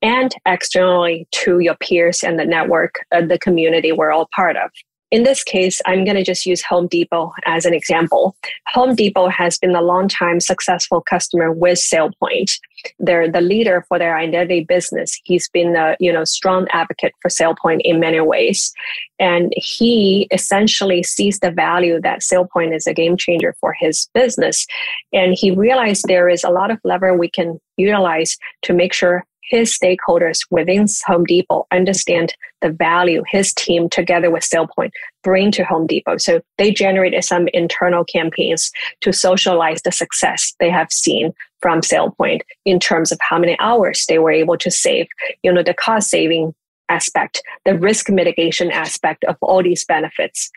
and 0.02 0.36
externally 0.46 1.28
to 1.32 1.60
your 1.60 1.76
peers 1.76 2.24
and 2.24 2.38
the 2.38 2.46
network, 2.46 2.96
uh, 3.12 3.26
the 3.26 3.40
community 3.40 3.92
we're 3.92 4.12
all 4.12 4.30
part 4.36 4.58
of. 4.58 4.70
In 5.14 5.22
this 5.22 5.44
case, 5.44 5.80
I'm 5.86 6.06
going 6.06 6.16
to 6.16 6.24
just 6.24 6.44
use 6.44 6.64
Home 6.64 6.88
Depot 6.88 7.34
as 7.46 7.68
an 7.68 7.74
example. 7.76 8.36
Home 8.70 8.96
Depot 8.96 9.28
has 9.28 9.60
been 9.60 9.76
a 9.76 9.82
long 9.82 10.08
time 10.08 10.40
successful 10.40 11.02
customer 11.02 11.52
with 11.52 11.78
SailPoint. 11.78 12.52
They're 12.98 13.32
the 13.32 13.40
leader 13.40 13.86
for 13.88 14.00
their 14.00 14.18
identity 14.18 14.64
business. 14.64 15.22
He's 15.24 15.48
been 15.50 15.76
a 15.76 15.96
you 16.00 16.12
know 16.12 16.24
strong 16.24 16.68
advocate 16.72 17.14
for 17.22 17.30
SailPoint 17.30 17.82
in 17.84 18.00
many 18.00 18.22
ways, 18.22 18.74
and 19.20 19.54
he 19.56 20.28
essentially 20.32 21.04
sees 21.04 21.40
the 21.40 21.52
value 21.52 22.02
that 22.02 22.22
SailPoint 22.22 22.76
is 22.76 22.88
a 22.88 22.94
game 22.96 23.16
changer 23.16 23.56
for 23.62 23.72
his 23.72 24.10
business, 24.16 24.66
and 25.14 25.36
he 25.38 25.52
realized 25.52 26.06
there 26.08 26.28
is 26.28 26.44
a 26.44 26.50
lot 26.50 26.72
of 26.72 26.80
lever 26.84 27.16
we 27.16 27.30
can 27.30 27.60
utilize 27.78 28.36
to 28.64 28.74
make 28.74 28.94
sure 28.94 29.24
his 29.54 29.78
stakeholders 29.78 30.40
within 30.50 30.88
Home 31.06 31.26
Depot 31.26 31.68
understand 31.72 32.34
the 32.62 32.72
value 32.72 33.22
his 33.30 33.54
team 33.54 33.88
together 33.88 34.32
with 34.32 34.42
SailPoint 34.42 34.90
bring 35.24 35.52
to 35.52 35.64
Home 35.64 35.86
Depot. 35.86 36.18
So 36.18 36.42
they 36.58 36.72
generated 36.72 37.24
some 37.24 37.48
internal 37.54 38.04
campaigns 38.04 38.72
to 39.02 39.14
socialize 39.14 39.84
the 39.84 39.92
success 39.92 40.56
they 40.60 40.72
have 40.72 40.92
seen 40.92 41.34
from 41.62 41.82
SailPoint 41.82 42.42
in 42.66 42.80
terms 42.80 43.12
of 43.12 43.20
how 43.22 43.38
many 43.38 43.56
hours 43.60 44.08
they 44.08 44.18
were 44.18 44.32
able 44.32 44.58
to 44.58 44.72
save, 44.72 45.06
you 45.44 45.54
know, 45.54 45.62
the 45.62 45.76
cost 45.76 46.10
saving 46.10 46.56
aspect, 46.90 47.44
the 47.64 47.78
risk 47.78 48.10
mitigation 48.10 48.72
aspect 48.72 49.24
of 49.26 49.36
all 49.40 49.62
these 49.62 49.86
benefits. 49.86 50.50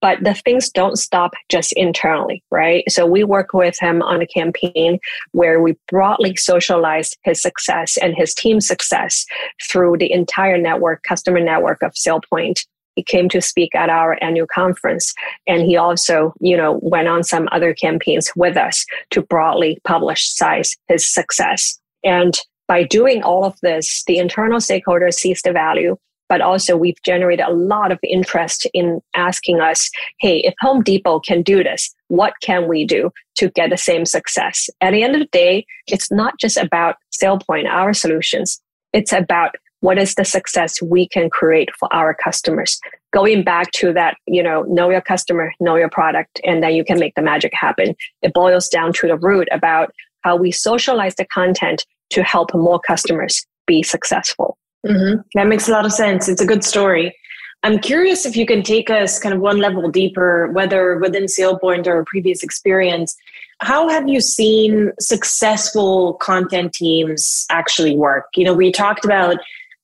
But 0.00 0.22
the 0.22 0.34
things 0.34 0.70
don't 0.70 0.96
stop 0.96 1.32
just 1.48 1.72
internally, 1.74 2.42
right? 2.50 2.84
So 2.88 3.06
we 3.06 3.24
work 3.24 3.52
with 3.52 3.76
him 3.78 4.02
on 4.02 4.22
a 4.22 4.26
campaign 4.26 4.98
where 5.32 5.60
we 5.60 5.76
broadly 5.88 6.36
socialized 6.36 7.18
his 7.22 7.42
success 7.42 7.96
and 7.96 8.14
his 8.14 8.34
team's 8.34 8.66
success 8.66 9.26
through 9.68 9.98
the 9.98 10.10
entire 10.12 10.56
network, 10.56 11.02
customer 11.02 11.40
network 11.40 11.82
of 11.82 11.92
SailPoint. 11.92 12.60
He 12.96 13.04
came 13.04 13.28
to 13.28 13.40
speak 13.40 13.74
at 13.74 13.88
our 13.88 14.18
annual 14.22 14.46
conference 14.46 15.14
and 15.46 15.62
he 15.62 15.76
also, 15.76 16.34
you 16.40 16.56
know, 16.56 16.80
went 16.82 17.08
on 17.08 17.22
some 17.22 17.48
other 17.52 17.72
campaigns 17.74 18.32
with 18.34 18.56
us 18.56 18.84
to 19.10 19.22
broadly 19.22 19.78
publicize 19.86 20.76
his 20.88 21.08
success. 21.08 21.78
And 22.04 22.38
by 22.66 22.84
doing 22.84 23.22
all 23.22 23.44
of 23.44 23.58
this, 23.62 24.04
the 24.06 24.18
internal 24.18 24.58
stakeholders 24.58 25.14
sees 25.14 25.42
the 25.42 25.52
value 25.52 25.96
but 26.30 26.40
also 26.40 26.76
we've 26.76 27.02
generated 27.04 27.44
a 27.46 27.52
lot 27.52 27.92
of 27.92 27.98
interest 28.02 28.66
in 28.72 29.02
asking 29.14 29.60
us, 29.60 29.90
hey, 30.20 30.38
if 30.38 30.54
Home 30.60 30.82
Depot 30.82 31.18
can 31.20 31.42
do 31.42 31.62
this, 31.62 31.92
what 32.08 32.34
can 32.40 32.68
we 32.68 32.86
do 32.86 33.10
to 33.36 33.50
get 33.50 33.68
the 33.68 33.76
same 33.76 34.06
success? 34.06 34.70
At 34.80 34.92
the 34.92 35.02
end 35.02 35.16
of 35.16 35.20
the 35.20 35.28
day, 35.32 35.66
it's 35.88 36.10
not 36.10 36.38
just 36.38 36.56
about 36.56 36.96
SailPoint, 37.12 37.68
our 37.68 37.92
solutions. 37.92 38.62
It's 38.92 39.12
about 39.12 39.56
what 39.80 39.98
is 39.98 40.14
the 40.14 40.24
success 40.24 40.80
we 40.80 41.08
can 41.08 41.30
create 41.30 41.70
for 41.78 41.92
our 41.92 42.14
customers. 42.14 42.78
Going 43.12 43.42
back 43.42 43.72
to 43.72 43.92
that, 43.92 44.16
you 44.26 44.42
know, 44.42 44.62
know 44.68 44.88
your 44.88 45.00
customer, 45.00 45.52
know 45.58 45.74
your 45.74 45.88
product, 45.88 46.40
and 46.44 46.62
then 46.62 46.74
you 46.74 46.84
can 46.84 47.00
make 47.00 47.14
the 47.16 47.22
magic 47.22 47.52
happen. 47.54 47.96
It 48.22 48.32
boils 48.34 48.68
down 48.68 48.92
to 48.94 49.08
the 49.08 49.16
root 49.16 49.48
about 49.50 49.92
how 50.22 50.36
we 50.36 50.52
socialize 50.52 51.16
the 51.16 51.24
content 51.24 51.84
to 52.10 52.22
help 52.22 52.54
more 52.54 52.78
customers 52.78 53.44
be 53.66 53.82
successful. 53.82 54.58
Mm-hmm. 54.86 55.20
That 55.34 55.46
makes 55.46 55.68
a 55.68 55.72
lot 55.72 55.84
of 55.84 55.92
sense. 55.92 56.28
It's 56.28 56.40
a 56.40 56.46
good 56.46 56.64
story. 56.64 57.14
I'm 57.62 57.78
curious 57.78 58.24
if 58.24 58.36
you 58.36 58.46
can 58.46 58.62
take 58.62 58.88
us 58.88 59.18
kind 59.18 59.34
of 59.34 59.40
one 59.40 59.58
level 59.58 59.88
deeper, 59.90 60.50
whether 60.52 60.96
within 60.98 61.24
SailPoint 61.24 61.86
or 61.86 62.04
previous 62.06 62.42
experience. 62.42 63.14
How 63.60 63.88
have 63.90 64.08
you 64.08 64.22
seen 64.22 64.92
successful 64.98 66.14
content 66.14 66.72
teams 66.72 67.44
actually 67.50 67.94
work? 67.94 68.26
You 68.34 68.44
know, 68.44 68.54
we 68.54 68.72
talked 68.72 69.04
about 69.04 69.36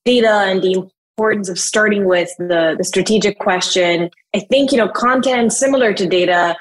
data 0.06 0.30
and 0.30 0.62
the 0.62 0.88
importance 1.18 1.50
of 1.50 1.58
starting 1.58 2.06
with 2.06 2.30
the, 2.38 2.76
the 2.78 2.84
strategic 2.84 3.38
question. 3.38 4.10
I 4.34 4.40
think, 4.40 4.72
you 4.72 4.78
know, 4.78 4.88
content 4.88 5.52
similar 5.52 5.92
to 5.92 6.06
data 6.06 6.56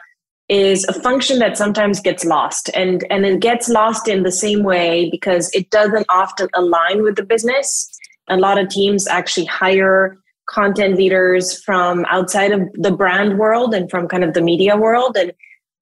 is 0.49 0.85
a 0.85 0.93
function 0.93 1.39
that 1.39 1.57
sometimes 1.57 1.99
gets 1.99 2.23
lost 2.23 2.69
and 2.75 3.03
and 3.09 3.25
it 3.25 3.39
gets 3.39 3.67
lost 3.67 4.07
in 4.07 4.21
the 4.21 4.31
same 4.31 4.61
way 4.61 5.09
because 5.09 5.49
it 5.55 5.71
doesn't 5.71 6.05
often 6.09 6.47
align 6.53 7.01
with 7.01 7.15
the 7.15 7.23
business 7.23 7.94
a 8.29 8.37
lot 8.37 8.57
of 8.57 8.69
teams 8.69 9.07
actually 9.07 9.45
hire 9.45 10.17
content 10.47 10.95
leaders 10.95 11.61
from 11.63 12.05
outside 12.09 12.51
of 12.51 12.61
the 12.73 12.91
brand 12.91 13.37
world 13.37 13.73
and 13.73 13.89
from 13.89 14.07
kind 14.07 14.23
of 14.23 14.33
the 14.33 14.41
media 14.41 14.77
world. 14.77 15.17
And 15.17 15.31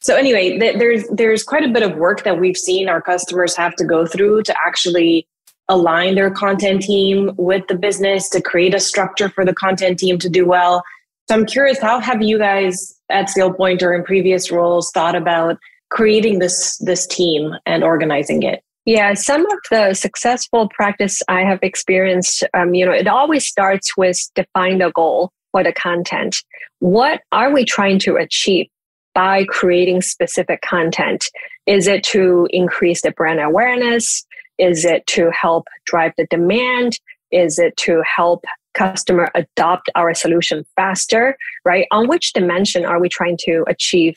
so 0.01 0.15
anyway 0.15 0.57
th- 0.57 0.77
there's 0.77 1.07
there's 1.09 1.43
quite 1.43 1.63
a 1.63 1.69
bit 1.69 1.83
of 1.83 1.95
work 1.97 2.23
that 2.23 2.39
we've 2.39 2.57
seen 2.57 2.89
our 2.89 3.01
customers 3.01 3.55
have 3.55 3.75
to 3.75 3.85
go 3.85 4.05
through 4.05 4.43
to 4.43 4.55
actually 4.65 5.27
align 5.69 6.15
their 6.15 6.29
content 6.29 6.81
team 6.81 7.31
with 7.37 7.65
the 7.67 7.75
business 7.75 8.29
to 8.29 8.41
create 8.41 8.73
a 8.73 8.79
structure 8.79 9.29
for 9.29 9.45
the 9.45 9.53
content 9.53 9.97
team 9.97 10.17
to 10.19 10.29
do 10.29 10.45
well. 10.45 10.83
So 11.29 11.35
i'm 11.35 11.45
curious 11.45 11.79
how 11.79 11.99
have 11.99 12.21
you 12.21 12.37
guys 12.37 12.93
at 13.09 13.27
SailPoint 13.27 13.81
or 13.81 13.93
in 13.93 14.03
previous 14.03 14.51
roles 14.51 14.91
thought 14.91 15.15
about 15.15 15.57
creating 15.89 16.39
this 16.39 16.77
this 16.79 17.07
team 17.07 17.53
and 17.65 17.83
organizing 17.83 18.43
it 18.43 18.63
yeah, 18.85 19.13
some 19.13 19.45
of 19.45 19.59
the 19.71 19.93
successful 19.93 20.69
practice 20.69 21.21
I 21.29 21.41
have 21.41 21.59
experienced, 21.61 22.43
um, 22.53 22.73
you 22.73 22.85
know, 22.85 22.91
it 22.91 23.07
always 23.07 23.47
starts 23.47 23.95
with 23.95 24.17
define 24.35 24.79
the 24.79 24.91
goal 24.91 25.31
for 25.51 25.63
the 25.63 25.71
content. 25.71 26.35
What 26.79 27.21
are 27.31 27.53
we 27.53 27.63
trying 27.63 27.99
to 27.99 28.17
achieve 28.17 28.67
by 29.13 29.45
creating 29.45 30.01
specific 30.01 30.61
content? 30.61 31.25
Is 31.65 31.87
it 31.87 32.03
to 32.05 32.47
increase 32.49 33.03
the 33.03 33.11
brand 33.11 33.39
awareness? 33.39 34.25
Is 34.57 34.83
it 34.83 35.07
to 35.07 35.31
help 35.31 35.67
drive 35.85 36.11
the 36.17 36.27
demand? 36.29 36.99
Is 37.31 37.59
it 37.59 37.77
to 37.77 38.03
help 38.03 38.43
customer 38.73 39.31
adopt 39.33 39.89
our 39.95 40.13
solution 40.13 40.65
faster? 40.75 41.37
Right? 41.63 41.87
On 41.91 42.09
which 42.09 42.33
dimension 42.33 42.85
are 42.85 42.99
we 42.99 43.07
trying 43.07 43.37
to 43.45 43.63
achieve 43.67 44.15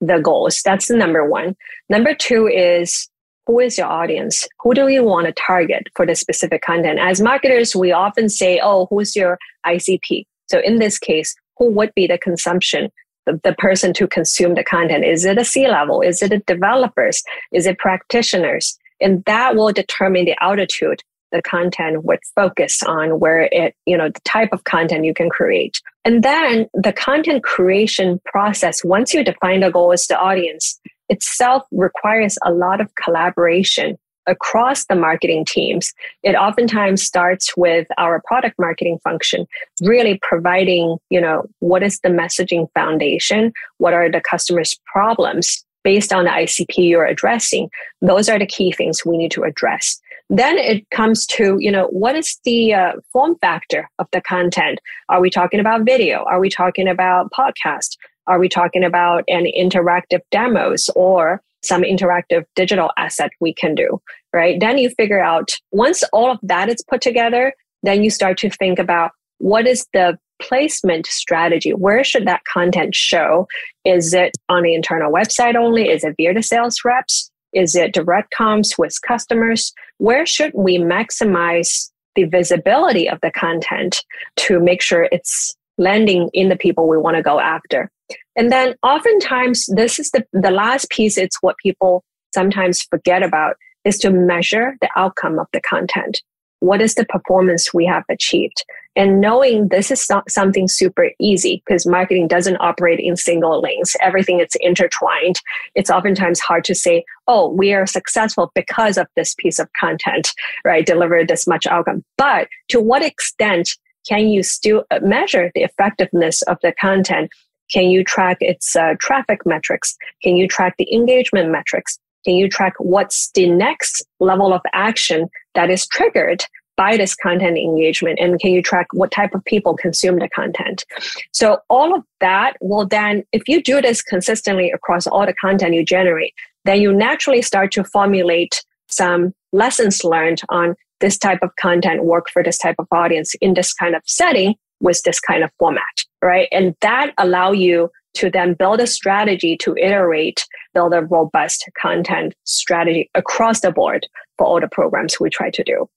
the 0.00 0.18
goals? 0.18 0.60
That's 0.64 0.88
the 0.88 0.96
number 0.96 1.28
one. 1.28 1.54
Number 1.88 2.14
two 2.14 2.48
is 2.48 3.08
who 3.48 3.58
is 3.60 3.78
your 3.78 3.86
audience? 3.86 4.46
Who 4.60 4.74
do 4.74 4.88
you 4.88 5.02
want 5.02 5.26
to 5.26 5.32
target 5.32 5.88
for 5.96 6.04
the 6.04 6.14
specific 6.14 6.60
content? 6.60 6.98
As 7.00 7.18
marketers, 7.18 7.74
we 7.74 7.92
often 7.92 8.28
say, 8.28 8.60
oh, 8.62 8.86
who's 8.90 9.16
your 9.16 9.38
ICP? 9.66 10.26
So 10.50 10.60
in 10.60 10.78
this 10.78 10.98
case, 10.98 11.34
who 11.56 11.70
would 11.70 11.92
be 11.94 12.06
the 12.06 12.18
consumption, 12.18 12.90
the, 13.24 13.40
the 13.42 13.54
person 13.54 13.94
to 13.94 14.06
consume 14.06 14.54
the 14.54 14.62
content? 14.62 15.06
Is 15.06 15.24
it 15.24 15.38
a 15.38 15.46
C 15.46 15.66
level? 15.66 16.02
Is 16.02 16.22
it 16.22 16.44
developers? 16.44 17.22
Is 17.50 17.66
it 17.66 17.78
practitioners? 17.78 18.78
And 19.00 19.24
that 19.24 19.56
will 19.56 19.72
determine 19.72 20.26
the 20.26 20.36
altitude 20.42 21.02
the 21.32 21.42
content 21.42 22.04
would 22.04 22.20
focus 22.34 22.82
on 22.82 23.18
where 23.18 23.48
it, 23.52 23.74
you 23.86 23.96
know, 23.96 24.08
the 24.08 24.20
type 24.20 24.50
of 24.52 24.64
content 24.64 25.04
you 25.04 25.14
can 25.14 25.28
create. 25.28 25.80
And 26.04 26.22
then 26.22 26.68
the 26.72 26.92
content 26.92 27.44
creation 27.44 28.20
process, 28.24 28.82
once 28.84 29.12
you 29.12 29.22
define 29.22 29.60
the 29.60 29.70
goal 29.70 29.92
as 29.92 30.06
the 30.06 30.18
audience, 30.18 30.80
itself 31.08 31.64
requires 31.70 32.38
a 32.44 32.52
lot 32.52 32.80
of 32.80 32.94
collaboration 32.94 33.98
across 34.28 34.84
the 34.84 34.94
marketing 34.94 35.44
teams. 35.44 35.92
It 36.22 36.34
oftentimes 36.34 37.02
starts 37.02 37.56
with 37.56 37.88
our 37.96 38.22
product 38.26 38.56
marketing 38.58 38.98
function, 39.02 39.46
really 39.82 40.20
providing, 40.22 40.98
you 41.10 41.20
know, 41.20 41.46
what 41.60 41.82
is 41.82 41.98
the 42.00 42.10
messaging 42.10 42.68
foundation? 42.74 43.52
What 43.78 43.94
are 43.94 44.10
the 44.10 44.20
customer's 44.20 44.78
problems 44.84 45.64
based 45.82 46.12
on 46.12 46.26
the 46.26 46.30
ICP 46.30 46.88
you're 46.88 47.06
addressing? 47.06 47.70
Those 48.02 48.28
are 48.28 48.38
the 48.38 48.46
key 48.46 48.70
things 48.70 49.04
we 49.04 49.16
need 49.16 49.30
to 49.32 49.44
address. 49.44 49.98
Then 50.30 50.58
it 50.58 50.88
comes 50.90 51.24
to, 51.26 51.56
you 51.58 51.72
know, 51.72 51.86
what 51.86 52.14
is 52.14 52.38
the 52.44 52.74
uh, 52.74 52.92
form 53.12 53.36
factor 53.40 53.88
of 53.98 54.08
the 54.12 54.20
content? 54.20 54.78
Are 55.08 55.22
we 55.22 55.30
talking 55.30 55.58
about 55.58 55.86
video? 55.86 56.24
Are 56.24 56.38
we 56.38 56.50
talking 56.50 56.86
about 56.86 57.32
podcast? 57.32 57.96
Are 58.28 58.38
we 58.38 58.48
talking 58.48 58.84
about 58.84 59.24
an 59.26 59.46
interactive 59.58 60.20
demos 60.30 60.88
or 60.94 61.42
some 61.62 61.82
interactive 61.82 62.44
digital 62.54 62.90
asset 62.96 63.30
we 63.40 63.52
can 63.52 63.74
do, 63.74 64.00
right? 64.32 64.60
Then 64.60 64.78
you 64.78 64.90
figure 64.90 65.22
out 65.22 65.50
once 65.72 66.04
all 66.12 66.30
of 66.30 66.38
that 66.42 66.68
is 66.68 66.84
put 66.88 67.00
together, 67.00 67.52
then 67.82 68.04
you 68.04 68.10
start 68.10 68.38
to 68.38 68.50
think 68.50 68.78
about 68.78 69.10
what 69.38 69.66
is 69.66 69.86
the 69.92 70.18
placement 70.40 71.06
strategy? 71.06 71.72
Where 71.72 72.04
should 72.04 72.26
that 72.26 72.44
content 72.44 72.94
show? 72.94 73.48
Is 73.84 74.14
it 74.14 74.36
on 74.48 74.62
the 74.62 74.74
internal 74.74 75.12
website 75.12 75.56
only? 75.56 75.88
Is 75.88 76.04
it 76.04 76.14
via 76.16 76.34
the 76.34 76.42
sales 76.42 76.80
reps? 76.84 77.30
Is 77.52 77.74
it 77.74 77.94
direct 77.94 78.32
comms 78.38 78.78
with 78.78 79.00
customers? 79.02 79.72
Where 79.98 80.26
should 80.26 80.52
we 80.54 80.78
maximize 80.78 81.90
the 82.14 82.24
visibility 82.24 83.08
of 83.08 83.18
the 83.22 83.30
content 83.30 84.04
to 84.36 84.60
make 84.60 84.82
sure 84.82 85.08
it's 85.10 85.56
landing 85.78 86.30
in 86.34 86.50
the 86.50 86.56
people 86.56 86.88
we 86.88 86.98
want 86.98 87.16
to 87.16 87.22
go 87.22 87.40
after? 87.40 87.90
And 88.36 88.50
then 88.52 88.74
oftentimes, 88.82 89.66
this 89.74 89.98
is 89.98 90.10
the, 90.10 90.24
the 90.32 90.50
last 90.50 90.90
piece, 90.90 91.18
it's 91.18 91.38
what 91.40 91.56
people 91.58 92.04
sometimes 92.34 92.82
forget 92.82 93.22
about 93.22 93.56
is 93.84 93.98
to 93.98 94.10
measure 94.10 94.76
the 94.80 94.90
outcome 94.96 95.38
of 95.38 95.46
the 95.52 95.60
content. 95.60 96.22
What 96.60 96.80
is 96.82 96.96
the 96.96 97.06
performance 97.06 97.72
we 97.72 97.86
have 97.86 98.02
achieved? 98.10 98.64
And 98.96 99.20
knowing 99.20 99.68
this 99.68 99.92
is 99.92 100.10
not 100.10 100.28
something 100.28 100.66
super 100.66 101.10
easy 101.20 101.62
because 101.64 101.86
marketing 101.86 102.26
doesn't 102.26 102.56
operate 102.56 102.98
in 102.98 103.16
single 103.16 103.60
lanes. 103.62 103.96
Everything 104.02 104.40
is 104.40 104.56
intertwined. 104.60 105.36
It's 105.76 105.90
oftentimes 105.90 106.40
hard 106.40 106.64
to 106.64 106.74
say, 106.74 107.04
oh, 107.28 107.48
we 107.48 107.72
are 107.72 107.86
successful 107.86 108.50
because 108.56 108.98
of 108.98 109.06
this 109.14 109.36
piece 109.36 109.60
of 109.60 109.72
content, 109.74 110.32
right? 110.64 110.84
Deliver 110.84 111.24
this 111.24 111.46
much 111.46 111.64
outcome. 111.66 112.04
But 112.16 112.48
to 112.70 112.80
what 112.80 113.04
extent 113.04 113.70
can 114.08 114.28
you 114.28 114.42
still 114.42 114.84
uh, 114.90 114.98
measure 115.00 115.52
the 115.54 115.62
effectiveness 115.62 116.42
of 116.42 116.58
the 116.62 116.72
content? 116.80 117.30
Can 117.70 117.90
you 117.90 118.04
track 118.04 118.38
its 118.40 118.74
uh, 118.76 118.94
traffic 119.00 119.44
metrics? 119.44 119.96
Can 120.22 120.36
you 120.36 120.48
track 120.48 120.74
the 120.78 120.92
engagement 120.92 121.50
metrics? 121.50 121.98
Can 122.24 122.34
you 122.34 122.48
track 122.48 122.74
what's 122.78 123.30
the 123.32 123.48
next 123.48 124.04
level 124.20 124.52
of 124.52 124.60
action 124.72 125.28
that 125.54 125.70
is 125.70 125.86
triggered 125.86 126.44
by 126.76 126.96
this 126.96 127.14
content 127.14 127.58
engagement? 127.58 128.18
And 128.20 128.38
can 128.40 128.52
you 128.52 128.62
track 128.62 128.86
what 128.92 129.10
type 129.10 129.34
of 129.34 129.44
people 129.44 129.76
consume 129.76 130.18
the 130.18 130.28
content? 130.28 130.84
So 131.32 131.58
all 131.68 131.94
of 131.94 132.02
that 132.20 132.56
will 132.60 132.86
then, 132.86 133.24
if 133.32 133.48
you 133.48 133.62
do 133.62 133.80
this 133.80 134.02
consistently 134.02 134.70
across 134.70 135.06
all 135.06 135.26
the 135.26 135.34
content 135.34 135.74
you 135.74 135.84
generate, 135.84 136.34
then 136.64 136.80
you 136.80 136.92
naturally 136.92 137.42
start 137.42 137.72
to 137.72 137.84
formulate 137.84 138.64
some 138.88 139.32
lessons 139.52 140.04
learned 140.04 140.40
on 140.48 140.74
this 141.00 141.18
type 141.18 141.40
of 141.42 141.50
content 141.56 142.04
work 142.04 142.26
for 142.32 142.42
this 142.42 142.58
type 142.58 142.76
of 142.78 142.86
audience 142.90 143.34
in 143.40 143.54
this 143.54 143.72
kind 143.72 143.94
of 143.94 144.02
setting 144.04 144.54
with 144.80 145.02
this 145.02 145.20
kind 145.20 145.42
of 145.42 145.50
format, 145.58 145.82
right? 146.22 146.48
And 146.52 146.74
that 146.80 147.12
allow 147.18 147.52
you 147.52 147.90
to 148.14 148.30
then 148.30 148.54
build 148.54 148.80
a 148.80 148.86
strategy 148.86 149.56
to 149.58 149.76
iterate, 149.76 150.44
build 150.74 150.92
a 150.92 151.02
robust 151.02 151.68
content 151.80 152.34
strategy 152.44 153.10
across 153.14 153.60
the 153.60 153.70
board 153.70 154.06
for 154.36 154.46
all 154.46 154.60
the 154.60 154.68
programs 154.68 155.20
we 155.20 155.30
try 155.30 155.50
to 155.50 155.62
do. 155.62 155.88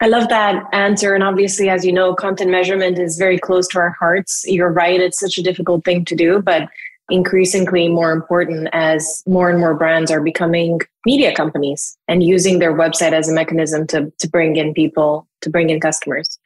I 0.00 0.06
love 0.06 0.28
that 0.28 0.62
answer. 0.72 1.14
And 1.14 1.24
obviously, 1.24 1.68
as 1.68 1.84
you 1.84 1.92
know, 1.92 2.14
content 2.14 2.50
measurement 2.50 2.98
is 2.98 3.18
very 3.18 3.38
close 3.38 3.66
to 3.68 3.78
our 3.78 3.90
hearts. 3.98 4.44
You're 4.46 4.72
right, 4.72 5.00
it's 5.00 5.18
such 5.18 5.38
a 5.38 5.42
difficult 5.42 5.84
thing 5.84 6.04
to 6.04 6.14
do, 6.14 6.40
but 6.40 6.68
increasingly 7.10 7.88
more 7.88 8.12
important 8.12 8.68
as 8.72 9.22
more 9.26 9.50
and 9.50 9.58
more 9.58 9.74
brands 9.74 10.10
are 10.10 10.20
becoming 10.20 10.80
media 11.06 11.34
companies 11.34 11.96
and 12.06 12.22
using 12.22 12.58
their 12.58 12.74
website 12.74 13.12
as 13.12 13.28
a 13.28 13.32
mechanism 13.32 13.86
to, 13.88 14.12
to 14.18 14.28
bring 14.28 14.56
in 14.56 14.74
people, 14.74 15.26
to 15.40 15.50
bring 15.50 15.70
in 15.70 15.80
customers. 15.80 16.38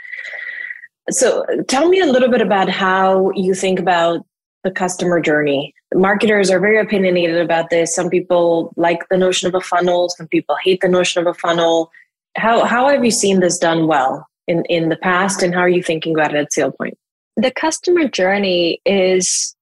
So, 1.10 1.44
tell 1.68 1.88
me 1.88 2.00
a 2.00 2.06
little 2.06 2.28
bit 2.28 2.40
about 2.40 2.68
how 2.68 3.30
you 3.34 3.54
think 3.54 3.78
about 3.78 4.24
the 4.64 4.70
customer 4.70 5.20
journey. 5.20 5.74
Marketers 5.94 6.50
are 6.50 6.60
very 6.60 6.78
opinionated 6.78 7.38
about 7.38 7.70
this. 7.70 7.94
Some 7.94 8.08
people 8.08 8.72
like 8.76 9.00
the 9.10 9.18
notion 9.18 9.48
of 9.48 9.54
a 9.54 9.60
funnel, 9.60 10.08
some 10.08 10.28
people 10.28 10.56
hate 10.62 10.80
the 10.80 10.88
notion 10.88 11.20
of 11.20 11.26
a 11.26 11.34
funnel. 11.34 11.90
How, 12.36 12.64
how 12.64 12.88
have 12.88 13.04
you 13.04 13.10
seen 13.10 13.40
this 13.40 13.58
done 13.58 13.86
well 13.86 14.26
in, 14.46 14.64
in 14.66 14.88
the 14.88 14.96
past, 14.96 15.42
and 15.42 15.52
how 15.54 15.60
are 15.60 15.68
you 15.68 15.82
thinking 15.82 16.14
about 16.14 16.34
it 16.34 16.38
at 16.38 16.52
SailPoint? 16.52 16.94
The 17.36 17.50
customer 17.50 18.08
journey 18.08 18.80
is 18.86 19.56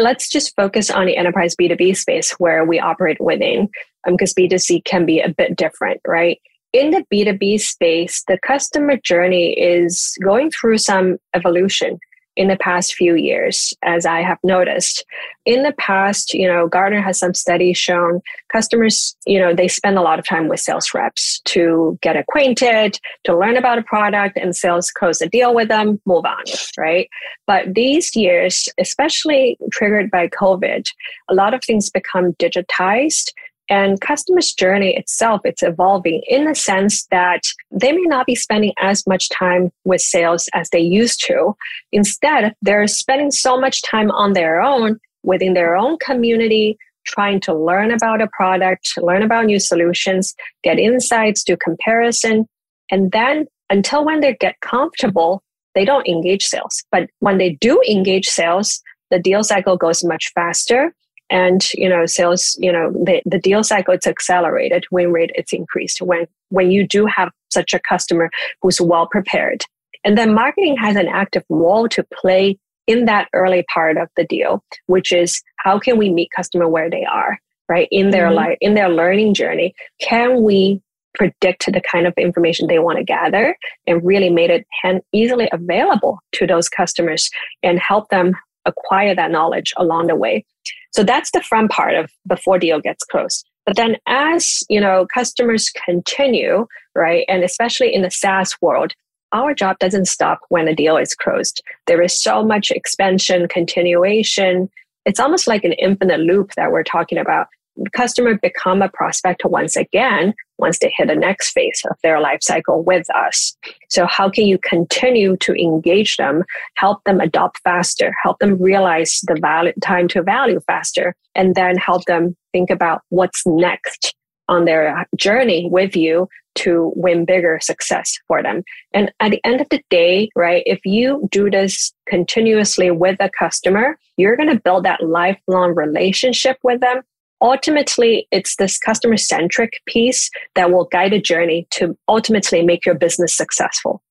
let's 0.00 0.28
just 0.28 0.54
focus 0.56 0.90
on 0.90 1.06
the 1.06 1.16
enterprise 1.16 1.54
B2B 1.56 1.96
space 1.96 2.32
where 2.32 2.64
we 2.64 2.78
operate 2.78 3.20
within, 3.20 3.68
because 4.06 4.34
um, 4.36 4.44
B2C 4.44 4.84
can 4.84 5.04
be 5.04 5.20
a 5.20 5.28
bit 5.28 5.56
different, 5.56 6.00
right? 6.06 6.40
In 6.72 6.90
the 6.90 7.04
B2B 7.12 7.60
space, 7.60 8.22
the 8.28 8.38
customer 8.46 8.98
journey 9.02 9.52
is 9.52 10.16
going 10.22 10.50
through 10.50 10.78
some 10.78 11.16
evolution 11.34 11.98
in 12.38 12.46
the 12.46 12.56
past 12.56 12.94
few 12.94 13.16
years, 13.16 13.74
as 13.82 14.06
I 14.06 14.22
have 14.22 14.38
noticed. 14.44 15.04
In 15.44 15.64
the 15.64 15.72
past, 15.72 16.32
you 16.32 16.46
know, 16.46 16.68
Gartner 16.68 17.00
has 17.00 17.18
some 17.18 17.34
studies 17.34 17.76
shown 17.76 18.20
customers, 18.52 19.16
you 19.26 19.40
know, 19.40 19.52
they 19.52 19.66
spend 19.66 19.98
a 19.98 20.02
lot 20.02 20.20
of 20.20 20.26
time 20.26 20.46
with 20.46 20.60
sales 20.60 20.94
reps 20.94 21.40
to 21.46 21.98
get 22.00 22.16
acquainted, 22.16 23.00
to 23.24 23.36
learn 23.36 23.56
about 23.56 23.78
a 23.78 23.82
product, 23.82 24.38
and 24.38 24.54
sales 24.54 24.92
close 24.92 25.20
a 25.20 25.28
deal 25.28 25.52
with 25.52 25.66
them, 25.66 26.00
move 26.06 26.24
on, 26.24 26.44
right? 26.78 27.08
But 27.48 27.74
these 27.74 28.14
years, 28.14 28.68
especially 28.78 29.58
triggered 29.72 30.08
by 30.08 30.28
COVID, 30.28 30.84
a 31.28 31.34
lot 31.34 31.54
of 31.54 31.64
things 31.64 31.90
become 31.90 32.34
digitized 32.34 33.32
and 33.68 34.00
customers 34.00 34.52
journey 34.52 34.96
itself 34.96 35.40
it's 35.44 35.62
evolving 35.62 36.22
in 36.26 36.44
the 36.44 36.54
sense 36.54 37.06
that 37.06 37.42
they 37.70 37.92
may 37.92 38.02
not 38.02 38.26
be 38.26 38.34
spending 38.34 38.72
as 38.80 39.06
much 39.06 39.28
time 39.28 39.70
with 39.84 40.00
sales 40.00 40.48
as 40.54 40.70
they 40.70 40.80
used 40.80 41.24
to. 41.26 41.54
Instead 41.92 42.54
they're 42.62 42.86
spending 42.86 43.30
so 43.30 43.60
much 43.60 43.82
time 43.82 44.10
on 44.12 44.32
their 44.32 44.60
own 44.60 44.98
within 45.22 45.54
their 45.54 45.76
own 45.76 45.98
community 45.98 46.78
trying 47.06 47.40
to 47.40 47.54
learn 47.54 47.90
about 47.90 48.20
a 48.20 48.28
product 48.28 48.92
learn 48.98 49.22
about 49.22 49.46
new 49.46 49.58
solutions 49.58 50.34
get 50.62 50.78
insights 50.78 51.42
do 51.42 51.56
comparison. 51.56 52.46
And 52.90 53.12
then 53.12 53.46
until 53.70 54.04
when 54.04 54.20
they 54.20 54.34
get 54.34 54.60
comfortable 54.60 55.42
they 55.74 55.84
don't 55.84 56.08
engage 56.08 56.44
sales. 56.44 56.82
But 56.90 57.08
when 57.20 57.38
they 57.38 57.50
do 57.60 57.80
engage 57.88 58.26
sales 58.26 58.82
the 59.10 59.18
deal 59.18 59.42
cycle 59.42 59.76
goes 59.76 60.04
much 60.04 60.32
faster 60.34 60.94
and 61.30 61.72
you 61.74 61.88
know 61.88 62.06
sales 62.06 62.56
you 62.58 62.72
know 62.72 62.90
the, 62.92 63.22
the 63.26 63.38
deal 63.38 63.62
cycle 63.62 63.94
it's 63.94 64.06
accelerated. 64.06 64.84
Win 64.90 65.12
rate 65.12 65.30
it's 65.34 65.52
increased. 65.52 66.00
When 66.00 66.26
when 66.50 66.70
you 66.70 66.86
do 66.86 67.06
have 67.06 67.30
such 67.50 67.74
a 67.74 67.80
customer 67.80 68.30
who's 68.62 68.80
well 68.80 69.06
prepared. 69.06 69.64
And 70.04 70.16
then 70.16 70.32
marketing 70.32 70.76
has 70.76 70.96
an 70.96 71.08
active 71.08 71.42
role 71.48 71.88
to 71.88 72.04
play 72.14 72.56
in 72.86 73.04
that 73.06 73.28
early 73.34 73.64
part 73.72 73.96
of 73.98 74.08
the 74.16 74.24
deal 74.24 74.62
which 74.86 75.12
is 75.12 75.42
how 75.58 75.78
can 75.78 75.98
we 75.98 76.10
meet 76.10 76.30
customer 76.34 76.68
where 76.68 76.88
they 76.88 77.04
are 77.04 77.38
right? 77.68 77.88
In 77.90 78.10
their 78.10 78.26
mm-hmm. 78.26 78.36
life 78.36 78.58
in 78.60 78.74
their 78.74 78.88
learning 78.88 79.34
journey 79.34 79.74
can 80.00 80.42
we 80.42 80.80
predict 81.14 81.70
the 81.72 81.80
kind 81.80 82.06
of 82.06 82.14
information 82.16 82.66
they 82.66 82.78
want 82.78 82.98
to 82.98 83.04
gather 83.04 83.56
and 83.86 84.04
really 84.04 84.30
made 84.30 84.50
it 84.50 84.66
hand- 84.82 85.02
easily 85.12 85.48
available 85.52 86.18
to 86.32 86.46
those 86.46 86.68
customers 86.68 87.30
and 87.62 87.78
help 87.78 88.08
them 88.10 88.34
acquire 88.66 89.14
that 89.14 89.30
knowledge 89.30 89.72
along 89.78 90.06
the 90.06 90.14
way 90.14 90.44
so 90.90 91.02
that's 91.02 91.30
the 91.30 91.42
front 91.42 91.70
part 91.70 91.94
of 91.94 92.10
before 92.26 92.58
deal 92.58 92.80
gets 92.80 93.04
closed. 93.04 93.46
But 93.66 93.76
then 93.76 93.96
as, 94.06 94.62
you 94.70 94.80
know, 94.80 95.06
customers 95.12 95.70
continue, 95.84 96.66
right? 96.94 97.24
And 97.28 97.44
especially 97.44 97.94
in 97.94 98.02
the 98.02 98.10
SaaS 98.10 98.56
world, 98.62 98.94
our 99.32 99.52
job 99.52 99.78
doesn't 99.78 100.06
stop 100.06 100.40
when 100.48 100.68
a 100.68 100.74
deal 100.74 100.96
is 100.96 101.14
closed. 101.14 101.62
There 101.86 102.00
is 102.00 102.18
so 102.18 102.42
much 102.42 102.70
expansion, 102.70 103.46
continuation. 103.48 104.70
It's 105.04 105.20
almost 105.20 105.46
like 105.46 105.64
an 105.64 105.74
infinite 105.74 106.20
loop 106.20 106.52
that 106.56 106.72
we're 106.72 106.82
talking 106.82 107.18
about 107.18 107.48
customer 107.92 108.38
become 108.38 108.82
a 108.82 108.88
prospect 108.88 109.44
once 109.44 109.76
again 109.76 110.34
once 110.58 110.78
they 110.80 110.92
hit 110.96 111.08
the 111.08 111.14
next 111.14 111.52
phase 111.52 111.82
of 111.88 111.96
their 112.02 112.20
life 112.20 112.40
cycle 112.42 112.82
with 112.82 113.08
us. 113.14 113.56
So 113.88 114.06
how 114.06 114.28
can 114.28 114.46
you 114.46 114.58
continue 114.58 115.36
to 115.38 115.52
engage 115.54 116.16
them, 116.16 116.42
help 116.74 117.02
them 117.04 117.20
adopt 117.20 117.60
faster, 117.62 118.12
help 118.22 118.38
them 118.40 118.60
realize 118.60 119.20
the 119.26 119.38
value, 119.40 119.72
time 119.80 120.08
to 120.08 120.22
value 120.22 120.60
faster, 120.66 121.14
and 121.34 121.54
then 121.54 121.76
help 121.76 122.04
them 122.04 122.36
think 122.52 122.70
about 122.70 123.02
what's 123.10 123.46
next 123.46 124.14
on 124.48 124.64
their 124.64 125.06
journey 125.16 125.68
with 125.70 125.94
you 125.94 126.28
to 126.54 126.92
win 126.96 127.24
bigger 127.24 127.60
success 127.62 128.18
for 128.26 128.42
them. 128.42 128.62
And 128.92 129.12
at 129.20 129.30
the 129.30 129.40
end 129.44 129.60
of 129.60 129.68
the 129.70 129.80
day, 129.90 130.28
right, 130.34 130.62
if 130.66 130.80
you 130.84 131.28
do 131.30 131.50
this 131.50 131.92
continuously 132.08 132.90
with 132.90 133.16
a 133.20 133.30
customer, 133.38 133.96
you're 134.16 134.36
going 134.36 134.48
to 134.48 134.60
build 134.60 134.84
that 134.84 135.02
lifelong 135.02 135.74
relationship 135.74 136.56
with 136.64 136.80
them 136.80 137.02
ultimately 137.40 138.26
it's 138.30 138.56
this 138.56 138.78
customer 138.78 139.16
centric 139.16 139.74
piece 139.86 140.30
that 140.54 140.70
will 140.70 140.86
guide 140.86 141.12
a 141.12 141.20
journey 141.20 141.66
to 141.70 141.96
ultimately 142.08 142.62
make 142.62 142.84
your 142.84 142.94
business 142.94 143.36
successful. 143.36 144.02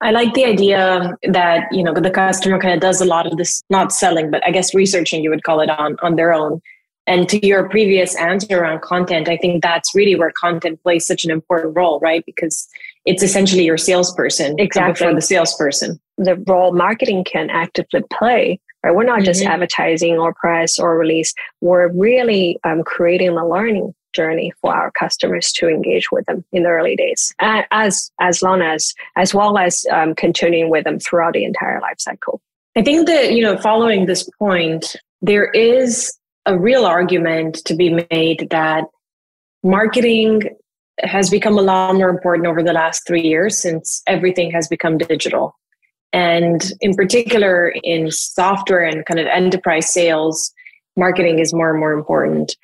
I 0.00 0.10
like 0.10 0.34
the 0.34 0.44
idea 0.44 1.16
that 1.28 1.68
you 1.70 1.82
know 1.82 1.94
the 1.94 2.10
customer 2.10 2.58
kind 2.58 2.74
of 2.74 2.80
does 2.80 3.00
a 3.00 3.04
lot 3.04 3.26
of 3.26 3.36
this 3.36 3.62
not 3.70 3.92
selling 3.92 4.32
but 4.32 4.44
i 4.44 4.50
guess 4.50 4.74
researching 4.74 5.22
you 5.22 5.30
would 5.30 5.44
call 5.44 5.60
it 5.60 5.70
on 5.70 5.96
on 6.02 6.16
their 6.16 6.32
own. 6.32 6.60
And 7.08 7.28
to 7.30 7.44
your 7.44 7.68
previous 7.68 8.16
answer 8.16 8.60
around 8.60 8.82
content 8.82 9.28
i 9.28 9.36
think 9.36 9.62
that's 9.62 9.94
really 9.94 10.16
where 10.16 10.32
content 10.32 10.82
plays 10.82 11.06
such 11.06 11.24
an 11.24 11.30
important 11.30 11.76
role 11.76 12.00
right? 12.00 12.24
Because 12.26 12.68
it's 13.04 13.22
essentially 13.22 13.64
your 13.64 13.78
salesperson 13.78 14.54
exactly. 14.58 15.06
For 15.06 15.14
the 15.14 15.20
salesperson. 15.20 16.00
The 16.18 16.36
role 16.46 16.72
marketing 16.72 17.24
can 17.24 17.50
actively 17.50 18.02
play 18.12 18.60
Right? 18.82 18.94
We're 18.94 19.04
not 19.04 19.18
mm-hmm. 19.18 19.26
just 19.26 19.42
advertising 19.42 20.18
or 20.18 20.34
press 20.34 20.78
or 20.78 20.98
release. 20.98 21.34
We're 21.60 21.88
really 21.92 22.58
um, 22.64 22.82
creating 22.82 23.30
a 23.30 23.48
learning 23.48 23.94
journey 24.12 24.52
for 24.60 24.74
our 24.74 24.90
customers 24.90 25.52
to 25.52 25.68
engage 25.68 26.10
with 26.12 26.26
them 26.26 26.44
in 26.52 26.64
the 26.64 26.68
early 26.68 26.96
days, 26.96 27.34
as 27.40 28.10
as 28.20 28.42
long 28.42 28.60
as 28.60 28.94
as 29.16 29.34
well 29.34 29.56
as 29.58 29.86
um, 29.90 30.14
continuing 30.14 30.70
with 30.70 30.84
them 30.84 30.98
throughout 30.98 31.32
the 31.32 31.44
entire 31.44 31.80
life 31.80 31.98
cycle. 31.98 32.40
I 32.76 32.82
think 32.82 33.06
that 33.06 33.32
you 33.32 33.42
know, 33.42 33.56
following 33.58 34.06
this 34.06 34.28
point, 34.38 34.96
there 35.20 35.46
is 35.50 36.12
a 36.46 36.58
real 36.58 36.84
argument 36.84 37.56
to 37.66 37.74
be 37.74 38.04
made 38.10 38.48
that 38.50 38.84
marketing 39.62 40.42
has 41.00 41.30
become 41.30 41.58
a 41.58 41.62
lot 41.62 41.94
more 41.94 42.08
important 42.08 42.46
over 42.46 42.62
the 42.62 42.72
last 42.72 43.06
three 43.06 43.22
years 43.22 43.56
since 43.56 44.02
everything 44.06 44.50
has 44.50 44.68
become 44.68 44.98
digital. 44.98 45.56
And 46.12 46.62
in 46.80 46.94
particular, 46.94 47.74
in 47.82 48.10
software 48.10 48.84
and 48.84 49.04
kind 49.06 49.18
of 49.18 49.26
enterprise 49.26 49.90
sales, 49.90 50.52
marketing 50.96 51.38
is 51.38 51.54
more 51.54 51.70
and 51.70 51.80
more 51.80 51.92
important. 51.92 52.54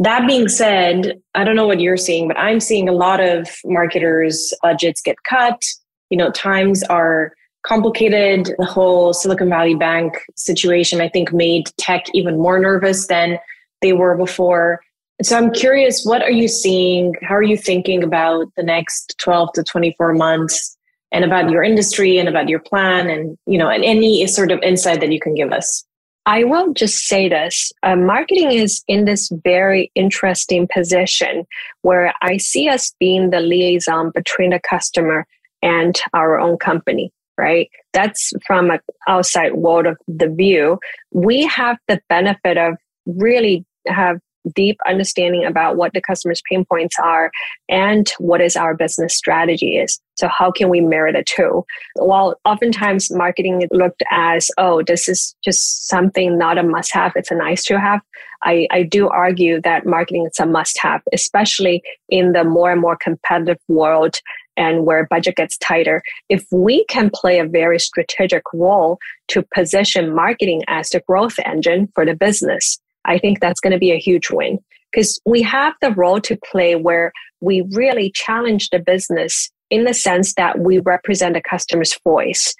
That 0.00 0.26
being 0.26 0.48
said, 0.48 1.20
I 1.34 1.44
don't 1.44 1.56
know 1.56 1.66
what 1.66 1.80
you're 1.80 1.96
seeing, 1.96 2.26
but 2.26 2.38
I'm 2.38 2.58
seeing 2.58 2.88
a 2.88 2.92
lot 2.92 3.20
of 3.20 3.48
marketers' 3.64 4.52
budgets 4.62 5.02
get 5.02 5.22
cut. 5.24 5.62
You 6.08 6.16
know, 6.16 6.30
times 6.30 6.82
are 6.84 7.32
complicated. 7.64 8.54
The 8.58 8.64
whole 8.64 9.12
Silicon 9.12 9.50
Valley 9.50 9.74
Bank 9.74 10.18
situation, 10.36 11.00
I 11.00 11.08
think, 11.08 11.32
made 11.32 11.66
tech 11.76 12.06
even 12.14 12.38
more 12.38 12.58
nervous 12.58 13.06
than 13.06 13.38
they 13.82 13.92
were 13.92 14.16
before. 14.16 14.80
So 15.22 15.36
I'm 15.36 15.52
curious, 15.52 16.04
what 16.04 16.22
are 16.22 16.30
you 16.30 16.48
seeing? 16.48 17.14
How 17.22 17.34
are 17.34 17.42
you 17.42 17.58
thinking 17.58 18.02
about 18.02 18.46
the 18.56 18.62
next 18.62 19.16
12 19.18 19.52
to 19.52 19.62
24 19.62 20.14
months 20.14 20.78
and 21.12 21.24
about 21.24 21.50
your 21.50 21.62
industry 21.62 22.18
and 22.18 22.28
about 22.28 22.48
your 22.48 22.60
plan 22.60 23.08
and 23.08 23.36
you 23.46 23.58
know 23.58 23.68
and 23.68 23.84
any 23.84 24.26
sort 24.26 24.50
of 24.50 24.62
insight 24.62 25.00
that 25.00 25.12
you 25.12 25.20
can 25.20 25.34
give 25.34 25.52
us 25.52 25.84
I 26.26 26.44
will 26.44 26.72
just 26.74 27.06
say 27.08 27.28
this 27.28 27.72
uh, 27.82 27.96
marketing 27.96 28.52
is 28.52 28.84
in 28.86 29.04
this 29.04 29.32
very 29.42 29.90
interesting 29.94 30.68
position 30.72 31.46
where 31.82 32.14
I 32.22 32.36
see 32.36 32.68
us 32.68 32.94
being 33.00 33.30
the 33.30 33.40
liaison 33.40 34.10
between 34.14 34.50
the 34.50 34.60
customer 34.60 35.26
and 35.62 35.98
our 36.12 36.38
own 36.38 36.58
company, 36.58 37.10
right? 37.38 37.70
That's 37.94 38.32
from 38.46 38.70
an 38.70 38.80
outside 39.08 39.54
world 39.54 39.86
of 39.86 39.96
the 40.06 40.28
view. 40.28 40.78
We 41.10 41.46
have 41.46 41.78
the 41.88 42.00
benefit 42.08 42.58
of 42.58 42.76
really 43.06 43.64
have 43.86 44.20
deep 44.54 44.78
understanding 44.86 45.44
about 45.44 45.76
what 45.76 45.92
the 45.92 46.00
customer's 46.00 46.42
pain 46.48 46.64
points 46.64 46.96
are 47.02 47.30
and 47.68 48.10
what 48.18 48.40
is 48.40 48.56
our 48.56 48.74
business 48.74 49.16
strategy 49.16 49.76
is. 49.76 50.00
So 50.16 50.28
how 50.28 50.50
can 50.50 50.68
we 50.68 50.80
marry 50.80 51.12
the 51.12 51.24
two? 51.24 51.64
While 51.94 52.38
oftentimes 52.44 53.10
marketing 53.10 53.66
looked 53.72 54.02
as, 54.10 54.50
oh, 54.58 54.82
this 54.82 55.08
is 55.08 55.34
just 55.42 55.88
something 55.88 56.36
not 56.36 56.58
a 56.58 56.62
must 56.62 56.92
have, 56.92 57.12
it's 57.16 57.30
a 57.30 57.34
nice 57.34 57.64
to 57.64 57.80
have. 57.80 58.00
I, 58.42 58.66
I 58.70 58.82
do 58.82 59.08
argue 59.08 59.60
that 59.62 59.86
marketing 59.86 60.26
is 60.26 60.38
a 60.38 60.46
must 60.46 60.78
have, 60.80 61.02
especially 61.12 61.82
in 62.08 62.32
the 62.32 62.44
more 62.44 62.70
and 62.70 62.80
more 62.80 62.96
competitive 62.96 63.58
world 63.68 64.16
and 64.56 64.84
where 64.84 65.06
budget 65.06 65.36
gets 65.36 65.56
tighter. 65.58 66.02
If 66.28 66.44
we 66.50 66.84
can 66.86 67.10
play 67.12 67.38
a 67.38 67.46
very 67.46 67.78
strategic 67.78 68.42
role 68.52 68.98
to 69.28 69.42
position 69.54 70.14
marketing 70.14 70.62
as 70.68 70.90
the 70.90 71.00
growth 71.00 71.36
engine 71.44 71.88
for 71.94 72.04
the 72.04 72.14
business, 72.14 72.78
I 73.04 73.18
think 73.18 73.40
that's 73.40 73.60
going 73.60 73.72
to 73.72 73.78
be 73.78 73.92
a 73.92 73.98
huge 73.98 74.30
win 74.30 74.58
because 74.92 75.20
we 75.24 75.42
have 75.42 75.74
the 75.80 75.92
role 75.92 76.20
to 76.20 76.38
play 76.50 76.76
where 76.76 77.12
we 77.40 77.62
really 77.72 78.10
challenge 78.14 78.70
the 78.70 78.78
business 78.78 79.50
in 79.70 79.84
the 79.84 79.94
sense 79.94 80.34
that 80.34 80.58
we 80.58 80.78
represent 80.80 81.34
the 81.34 81.42
customer's 81.42 81.96
voice. 82.04 82.54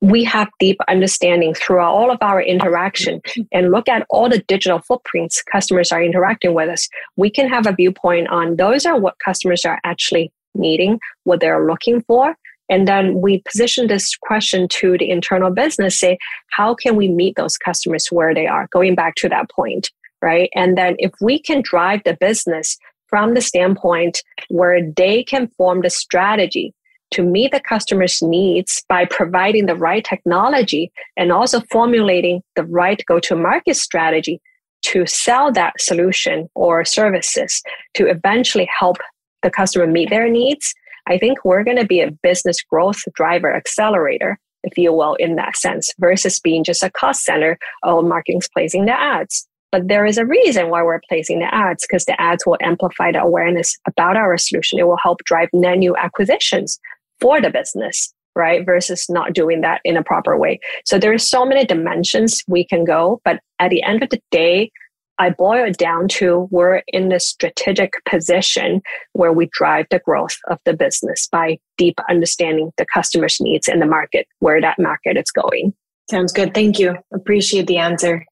We 0.00 0.24
have 0.24 0.48
deep 0.58 0.78
understanding 0.88 1.54
throughout 1.54 1.92
all 1.92 2.10
of 2.10 2.18
our 2.20 2.42
interaction 2.42 3.20
and 3.52 3.70
look 3.70 3.88
at 3.88 4.06
all 4.10 4.28
the 4.28 4.40
digital 4.48 4.80
footprints 4.80 5.42
customers 5.42 5.92
are 5.92 6.02
interacting 6.02 6.54
with 6.54 6.68
us. 6.68 6.88
We 7.16 7.30
can 7.30 7.48
have 7.48 7.66
a 7.66 7.72
viewpoint 7.72 8.28
on 8.28 8.56
those 8.56 8.84
are 8.86 8.98
what 8.98 9.14
customers 9.24 9.64
are 9.64 9.80
actually 9.84 10.32
needing, 10.54 10.98
what 11.24 11.40
they're 11.40 11.66
looking 11.66 12.02
for. 12.02 12.36
And 12.68 12.88
then 12.88 13.20
we 13.20 13.42
position 13.50 13.86
this 13.86 14.16
question 14.16 14.68
to 14.68 14.96
the 14.98 15.10
internal 15.10 15.50
business, 15.50 15.98
say, 15.98 16.18
how 16.50 16.74
can 16.74 16.96
we 16.96 17.08
meet 17.08 17.36
those 17.36 17.58
customers 17.58 18.08
where 18.08 18.34
they 18.34 18.46
are? 18.46 18.68
Going 18.72 18.94
back 18.94 19.14
to 19.16 19.28
that 19.28 19.50
point, 19.50 19.90
right? 20.22 20.48
And 20.54 20.78
then 20.78 20.96
if 20.98 21.12
we 21.20 21.38
can 21.38 21.62
drive 21.62 22.02
the 22.04 22.16
business 22.18 22.78
from 23.08 23.34
the 23.34 23.40
standpoint 23.40 24.22
where 24.48 24.80
they 24.96 25.22
can 25.22 25.48
form 25.56 25.82
the 25.82 25.90
strategy 25.90 26.74
to 27.10 27.22
meet 27.22 27.52
the 27.52 27.60
customer's 27.60 28.20
needs 28.22 28.82
by 28.88 29.04
providing 29.04 29.66
the 29.66 29.76
right 29.76 30.04
technology 30.04 30.90
and 31.16 31.30
also 31.30 31.60
formulating 31.70 32.42
the 32.56 32.64
right 32.64 33.04
go 33.06 33.20
to 33.20 33.36
market 33.36 33.76
strategy 33.76 34.40
to 34.82 35.06
sell 35.06 35.52
that 35.52 35.74
solution 35.78 36.48
or 36.54 36.84
services 36.84 37.62
to 37.94 38.08
eventually 38.08 38.68
help 38.78 38.96
the 39.42 39.50
customer 39.50 39.86
meet 39.86 40.10
their 40.10 40.28
needs 40.28 40.74
I 41.06 41.18
think 41.18 41.44
we're 41.44 41.64
going 41.64 41.76
to 41.76 41.86
be 41.86 42.00
a 42.00 42.10
business 42.22 42.62
growth 42.62 43.02
driver 43.14 43.54
accelerator, 43.54 44.38
if 44.62 44.78
you 44.78 44.92
will, 44.92 45.14
in 45.14 45.36
that 45.36 45.56
sense, 45.56 45.92
versus 45.98 46.40
being 46.40 46.64
just 46.64 46.82
a 46.82 46.90
cost 46.90 47.24
center. 47.24 47.58
Oh, 47.82 48.02
marketing's 48.02 48.48
placing 48.48 48.86
the 48.86 48.98
ads. 48.98 49.46
But 49.70 49.88
there 49.88 50.06
is 50.06 50.18
a 50.18 50.24
reason 50.24 50.70
why 50.70 50.82
we're 50.84 51.00
placing 51.08 51.40
the 51.40 51.52
ads 51.52 51.84
because 51.84 52.04
the 52.04 52.20
ads 52.20 52.46
will 52.46 52.56
amplify 52.62 53.10
the 53.10 53.20
awareness 53.20 53.76
about 53.88 54.16
our 54.16 54.38
solution. 54.38 54.78
It 54.78 54.86
will 54.86 54.98
help 55.02 55.24
drive 55.24 55.48
net 55.52 55.78
new 55.78 55.96
acquisitions 55.96 56.78
for 57.20 57.40
the 57.40 57.50
business, 57.50 58.14
right? 58.36 58.64
Versus 58.64 59.06
not 59.10 59.32
doing 59.32 59.62
that 59.62 59.80
in 59.84 59.96
a 59.96 60.02
proper 60.04 60.38
way. 60.38 60.60
So 60.84 60.96
there 60.96 61.12
are 61.12 61.18
so 61.18 61.44
many 61.44 61.64
dimensions 61.64 62.42
we 62.46 62.64
can 62.64 62.84
go. 62.84 63.20
But 63.24 63.40
at 63.58 63.70
the 63.70 63.82
end 63.82 64.04
of 64.04 64.10
the 64.10 64.20
day, 64.30 64.70
I 65.18 65.30
boil 65.30 65.64
it 65.64 65.78
down 65.78 66.08
to 66.08 66.48
we're 66.50 66.82
in 66.88 67.12
a 67.12 67.20
strategic 67.20 67.92
position 68.04 68.82
where 69.12 69.32
we 69.32 69.48
drive 69.52 69.86
the 69.90 70.00
growth 70.00 70.36
of 70.48 70.58
the 70.64 70.74
business 70.74 71.28
by 71.30 71.58
deep 71.78 71.98
understanding 72.08 72.72
the 72.78 72.86
customer's 72.92 73.40
needs 73.40 73.68
and 73.68 73.80
the 73.80 73.86
market, 73.86 74.26
where 74.40 74.60
that 74.60 74.78
market 74.78 75.16
is 75.16 75.30
going. 75.30 75.72
Sounds 76.10 76.32
good. 76.32 76.52
Thank 76.52 76.78
you. 76.78 76.96
Appreciate 77.12 77.66
the 77.66 77.78
answer. 77.78 78.26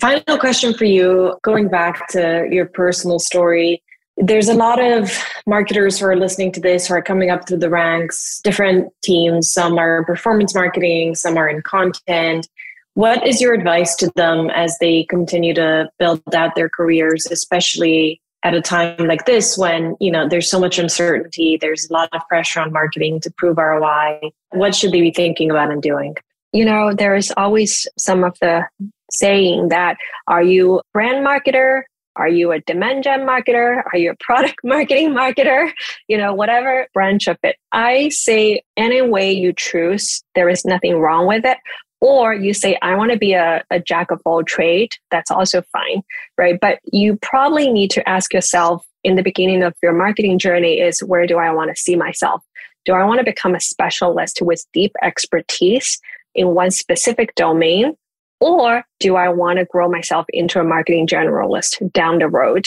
Final 0.00 0.38
question 0.38 0.74
for 0.74 0.84
you 0.84 1.36
going 1.42 1.68
back 1.68 2.08
to 2.08 2.46
your 2.50 2.66
personal 2.66 3.18
story. 3.18 3.82
There's 4.16 4.48
a 4.48 4.54
lot 4.54 4.82
of 4.82 5.18
marketers 5.46 5.98
who 5.98 6.06
are 6.06 6.16
listening 6.16 6.52
to 6.52 6.60
this 6.60 6.86
who 6.86 6.94
are 6.94 7.02
coming 7.02 7.30
up 7.30 7.48
through 7.48 7.58
the 7.58 7.70
ranks, 7.70 8.40
different 8.44 8.92
teams. 9.02 9.50
Some 9.50 9.78
are 9.78 10.04
performance 10.04 10.54
marketing, 10.54 11.14
some 11.14 11.38
are 11.38 11.48
in 11.48 11.62
content 11.62 12.46
what 12.94 13.26
is 13.26 13.40
your 13.40 13.54
advice 13.54 13.94
to 13.96 14.10
them 14.16 14.50
as 14.50 14.76
they 14.80 15.04
continue 15.04 15.54
to 15.54 15.88
build 15.98 16.22
out 16.34 16.54
their 16.54 16.68
careers, 16.68 17.26
especially 17.30 18.20
at 18.42 18.54
a 18.54 18.60
time 18.60 19.06
like 19.06 19.26
this 19.26 19.58
when 19.58 19.96
you 20.00 20.10
know 20.10 20.26
there's 20.28 20.48
so 20.48 20.58
much 20.58 20.78
uncertainty 20.78 21.58
there's 21.60 21.90
a 21.90 21.92
lot 21.92 22.08
of 22.12 22.22
pressure 22.26 22.58
on 22.58 22.72
marketing 22.72 23.20
to 23.20 23.30
prove 23.36 23.58
roi 23.58 24.18
what 24.52 24.74
should 24.74 24.92
they 24.92 25.00
be 25.02 25.10
thinking 25.10 25.50
about 25.50 25.70
and 25.70 25.82
doing? 25.82 26.16
You 26.52 26.64
know 26.64 26.92
there 26.94 27.14
is 27.14 27.32
always 27.36 27.86
some 27.98 28.24
of 28.24 28.36
the 28.40 28.62
saying 29.10 29.68
that 29.68 29.96
are 30.26 30.42
you 30.42 30.80
brand 30.92 31.26
marketer? 31.26 31.82
Are 32.16 32.28
you 32.28 32.50
a 32.50 32.60
demand 32.60 33.04
gen 33.04 33.20
marketer? 33.20 33.82
Are 33.92 33.98
you 33.98 34.10
a 34.10 34.16
product 34.16 34.56
marketing 34.64 35.10
marketer? 35.10 35.70
You 36.08 36.18
know 36.18 36.34
whatever 36.34 36.88
branch 36.92 37.28
of 37.28 37.38
it. 37.42 37.56
I 37.72 38.08
say 38.08 38.62
any 38.76 39.02
way 39.02 39.32
you 39.32 39.52
choose 39.52 40.22
there 40.34 40.48
is 40.48 40.64
nothing 40.64 40.96
wrong 40.96 41.26
with 41.26 41.44
it 41.44 41.58
or 42.00 42.34
you 42.34 42.54
say, 42.54 42.78
I 42.82 42.94
want 42.94 43.12
to 43.12 43.18
be 43.18 43.34
a, 43.34 43.62
a 43.70 43.78
jack 43.78 44.10
of 44.10 44.20
all 44.24 44.42
trade, 44.42 44.90
that's 45.10 45.30
also 45.30 45.62
fine, 45.72 46.02
right? 46.38 46.58
But 46.58 46.78
you 46.92 47.18
probably 47.20 47.70
need 47.70 47.90
to 47.92 48.08
ask 48.08 48.32
yourself 48.32 48.84
in 49.04 49.16
the 49.16 49.22
beginning 49.22 49.62
of 49.62 49.74
your 49.82 49.92
marketing 49.92 50.38
journey 50.38 50.80
is 50.80 51.02
where 51.02 51.26
do 51.26 51.38
I 51.38 51.50
want 51.52 51.74
to 51.74 51.80
see 51.80 51.96
myself? 51.96 52.42
Do 52.84 52.94
I 52.94 53.04
want 53.04 53.18
to 53.18 53.24
become 53.24 53.54
a 53.54 53.60
specialist 53.60 54.40
with 54.40 54.64
deep 54.72 54.92
expertise 55.02 56.00
in 56.34 56.54
one 56.54 56.70
specific 56.70 57.34
domain? 57.34 57.96
Or 58.40 58.84
do 59.00 59.16
I 59.16 59.28
want 59.28 59.58
to 59.58 59.66
grow 59.66 59.90
myself 59.90 60.24
into 60.30 60.60
a 60.60 60.64
marketing 60.64 61.06
generalist 61.06 61.92
down 61.92 62.18
the 62.18 62.28
road? 62.28 62.64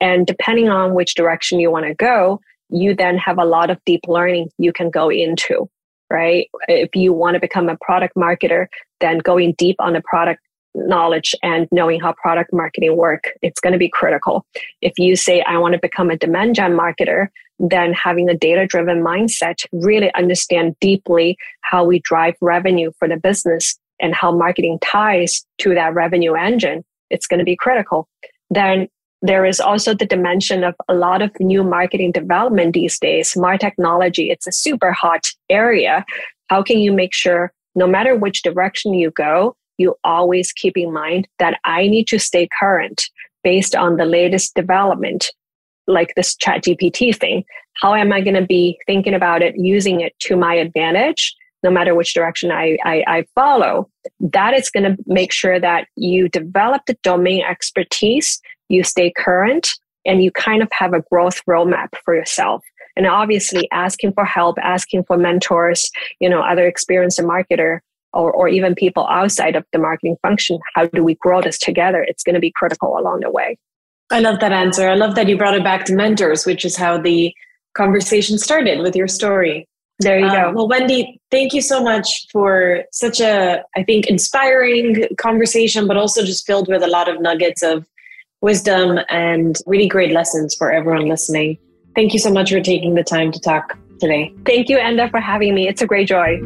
And 0.00 0.26
depending 0.26 0.68
on 0.68 0.94
which 0.94 1.14
direction 1.14 1.60
you 1.60 1.70
want 1.70 1.86
to 1.86 1.94
go, 1.94 2.40
you 2.68 2.94
then 2.94 3.16
have 3.16 3.38
a 3.38 3.44
lot 3.44 3.70
of 3.70 3.78
deep 3.86 4.02
learning 4.06 4.50
you 4.58 4.72
can 4.72 4.90
go 4.90 5.10
into 5.10 5.68
right? 6.14 6.48
If 6.68 6.94
you 6.94 7.12
want 7.12 7.34
to 7.34 7.40
become 7.40 7.68
a 7.68 7.76
product 7.80 8.14
marketer, 8.14 8.68
then 9.00 9.18
going 9.18 9.54
deep 9.58 9.74
on 9.80 9.94
the 9.94 10.02
product 10.04 10.40
knowledge 10.76 11.34
and 11.42 11.66
knowing 11.72 12.00
how 12.00 12.12
product 12.12 12.50
marketing 12.52 12.96
work, 12.96 13.32
it's 13.42 13.60
going 13.60 13.72
to 13.72 13.78
be 13.80 13.88
critical. 13.88 14.46
If 14.80 14.92
you 14.96 15.16
say, 15.16 15.42
I 15.42 15.58
want 15.58 15.72
to 15.74 15.80
become 15.80 16.10
a 16.10 16.16
demand 16.16 16.54
gen 16.54 16.76
marketer, 16.76 17.28
then 17.58 17.92
having 17.92 18.28
a 18.28 18.36
data 18.36 18.64
driven 18.64 19.02
mindset, 19.02 19.64
really 19.72 20.14
understand 20.14 20.76
deeply 20.80 21.36
how 21.62 21.84
we 21.84 21.98
drive 21.98 22.34
revenue 22.40 22.92
for 22.98 23.08
the 23.08 23.16
business 23.16 23.76
and 24.00 24.14
how 24.14 24.30
marketing 24.30 24.78
ties 24.80 25.44
to 25.58 25.74
that 25.74 25.94
revenue 25.94 26.34
engine, 26.34 26.84
it's 27.10 27.26
going 27.26 27.38
to 27.38 27.44
be 27.44 27.56
critical. 27.56 28.08
Then 28.50 28.88
there 29.24 29.46
is 29.46 29.58
also 29.58 29.94
the 29.94 30.04
dimension 30.04 30.62
of 30.64 30.74
a 30.86 30.94
lot 30.94 31.22
of 31.22 31.30
new 31.40 31.64
marketing 31.64 32.12
development 32.12 32.74
these 32.74 32.98
days. 32.98 33.30
Smart 33.30 33.58
technology, 33.58 34.30
it's 34.30 34.46
a 34.46 34.52
super 34.52 34.92
hot 34.92 35.24
area. 35.48 36.04
How 36.48 36.62
can 36.62 36.78
you 36.78 36.92
make 36.92 37.14
sure 37.14 37.50
no 37.74 37.86
matter 37.86 38.14
which 38.14 38.42
direction 38.42 38.92
you 38.92 39.10
go, 39.10 39.56
you 39.78 39.96
always 40.04 40.52
keep 40.52 40.76
in 40.76 40.92
mind 40.92 41.26
that 41.38 41.58
I 41.64 41.88
need 41.88 42.06
to 42.08 42.18
stay 42.18 42.46
current 42.60 43.08
based 43.42 43.74
on 43.74 43.96
the 43.96 44.04
latest 44.04 44.54
development, 44.54 45.30
like 45.86 46.12
this 46.16 46.36
chat 46.36 46.62
GPT 46.62 47.16
thing. 47.16 47.44
How 47.80 47.94
am 47.94 48.12
I 48.12 48.20
going 48.20 48.36
to 48.36 48.46
be 48.46 48.78
thinking 48.86 49.14
about 49.14 49.40
it, 49.40 49.54
using 49.56 50.02
it 50.02 50.12
to 50.20 50.36
my 50.36 50.54
advantage? 50.54 51.34
no 51.64 51.70
matter 51.70 51.94
which 51.94 52.12
direction 52.12 52.52
I, 52.52 52.76
I, 52.84 53.04
I 53.06 53.24
follow, 53.34 53.88
that 54.20 54.52
is 54.52 54.70
going 54.70 54.84
to 54.84 55.02
make 55.06 55.32
sure 55.32 55.58
that 55.58 55.88
you 55.96 56.28
develop 56.28 56.82
the 56.86 56.96
domain 57.02 57.42
expertise 57.42 58.38
you 58.68 58.84
stay 58.84 59.12
current 59.16 59.74
and 60.06 60.22
you 60.22 60.30
kind 60.30 60.62
of 60.62 60.68
have 60.72 60.92
a 60.92 61.02
growth 61.10 61.40
roadmap 61.48 61.88
for 62.04 62.14
yourself. 62.14 62.62
And 62.96 63.06
obviously 63.06 63.68
asking 63.72 64.12
for 64.12 64.24
help 64.24 64.56
asking 64.62 65.04
for 65.04 65.16
mentors 65.16 65.90
you 66.20 66.28
know 66.28 66.40
other 66.40 66.66
experienced 66.66 67.18
marketer 67.20 67.80
or, 68.12 68.32
or 68.32 68.46
even 68.46 68.76
people 68.76 69.06
outside 69.08 69.56
of 69.56 69.64
the 69.72 69.78
marketing 69.78 70.16
function 70.22 70.60
how 70.74 70.86
do 70.86 71.02
we 71.02 71.16
grow 71.16 71.42
this 71.42 71.58
together? 71.58 72.04
It's 72.08 72.22
going 72.22 72.34
to 72.34 72.40
be 72.40 72.52
critical 72.52 72.96
along 72.96 73.20
the 73.20 73.30
way. 73.30 73.58
I 74.12 74.20
love 74.20 74.38
that 74.40 74.52
answer. 74.52 74.88
I 74.88 74.94
love 74.94 75.16
that 75.16 75.28
you 75.28 75.36
brought 75.36 75.54
it 75.54 75.64
back 75.64 75.84
to 75.86 75.94
mentors 75.94 76.46
which 76.46 76.64
is 76.64 76.76
how 76.76 76.98
the 76.98 77.34
conversation 77.76 78.38
started 78.38 78.80
with 78.80 78.94
your 78.94 79.08
story. 79.08 79.66
There 80.00 80.18
you 80.18 80.28
go. 80.28 80.48
Uh, 80.48 80.52
well, 80.52 80.68
Wendy, 80.68 81.20
thank 81.30 81.52
you 81.52 81.60
so 81.60 81.82
much 81.82 82.26
for 82.32 82.84
such 82.90 83.20
a, 83.20 83.62
I 83.76 83.84
think, 83.84 84.06
inspiring 84.08 85.06
conversation, 85.18 85.86
but 85.86 85.96
also 85.96 86.24
just 86.24 86.46
filled 86.46 86.68
with 86.68 86.82
a 86.82 86.88
lot 86.88 87.08
of 87.08 87.20
nuggets 87.20 87.62
of 87.62 87.86
wisdom 88.44 89.00
and 89.08 89.56
really 89.66 89.88
great 89.88 90.12
lessons 90.12 90.54
for 90.54 90.70
everyone 90.70 91.08
listening. 91.08 91.56
Thank 91.94 92.12
you 92.12 92.18
so 92.18 92.30
much 92.30 92.52
for 92.52 92.60
taking 92.60 92.94
the 92.94 93.02
time 93.02 93.32
to 93.32 93.40
talk. 93.40 93.78
today. 94.00 94.34
Thank 94.44 94.68
you, 94.68 94.76
Anda, 94.76 95.08
for 95.08 95.20
having 95.20 95.54
me. 95.54 95.68
It's 95.68 95.80
a 95.80 95.86
great 95.86 96.08
joy. 96.08 96.40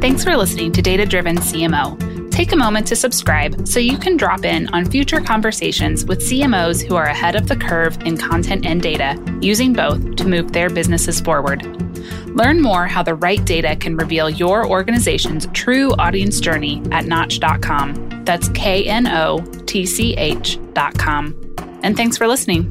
Thanks 0.00 0.24
for 0.24 0.36
listening 0.36 0.72
to 0.72 0.82
Data 0.82 1.06
Driven 1.06 1.36
CMO. 1.36 2.05
Take 2.36 2.52
a 2.52 2.56
moment 2.56 2.86
to 2.88 2.96
subscribe 2.96 3.66
so 3.66 3.80
you 3.80 3.96
can 3.96 4.18
drop 4.18 4.44
in 4.44 4.68
on 4.74 4.84
future 4.84 5.22
conversations 5.22 6.04
with 6.04 6.20
CMOs 6.20 6.86
who 6.86 6.94
are 6.94 7.06
ahead 7.06 7.34
of 7.34 7.48
the 7.48 7.56
curve 7.56 7.96
in 8.02 8.18
content 8.18 8.66
and 8.66 8.82
data, 8.82 9.18
using 9.40 9.72
both 9.72 10.16
to 10.16 10.28
move 10.28 10.52
their 10.52 10.68
businesses 10.68 11.18
forward. 11.18 11.64
Learn 12.26 12.60
more 12.60 12.86
how 12.86 13.02
the 13.02 13.14
right 13.14 13.42
data 13.46 13.74
can 13.76 13.96
reveal 13.96 14.28
your 14.28 14.68
organization's 14.68 15.46
true 15.54 15.92
audience 15.92 16.38
journey 16.38 16.82
at 16.92 17.06
knotch.com. 17.06 18.24
That's 18.26 18.50
K 18.50 18.84
N 18.84 19.06
O 19.06 19.38
T 19.64 19.86
C 19.86 20.12
H.com. 20.18 21.54
And 21.82 21.96
thanks 21.96 22.18
for 22.18 22.28
listening. 22.28 22.70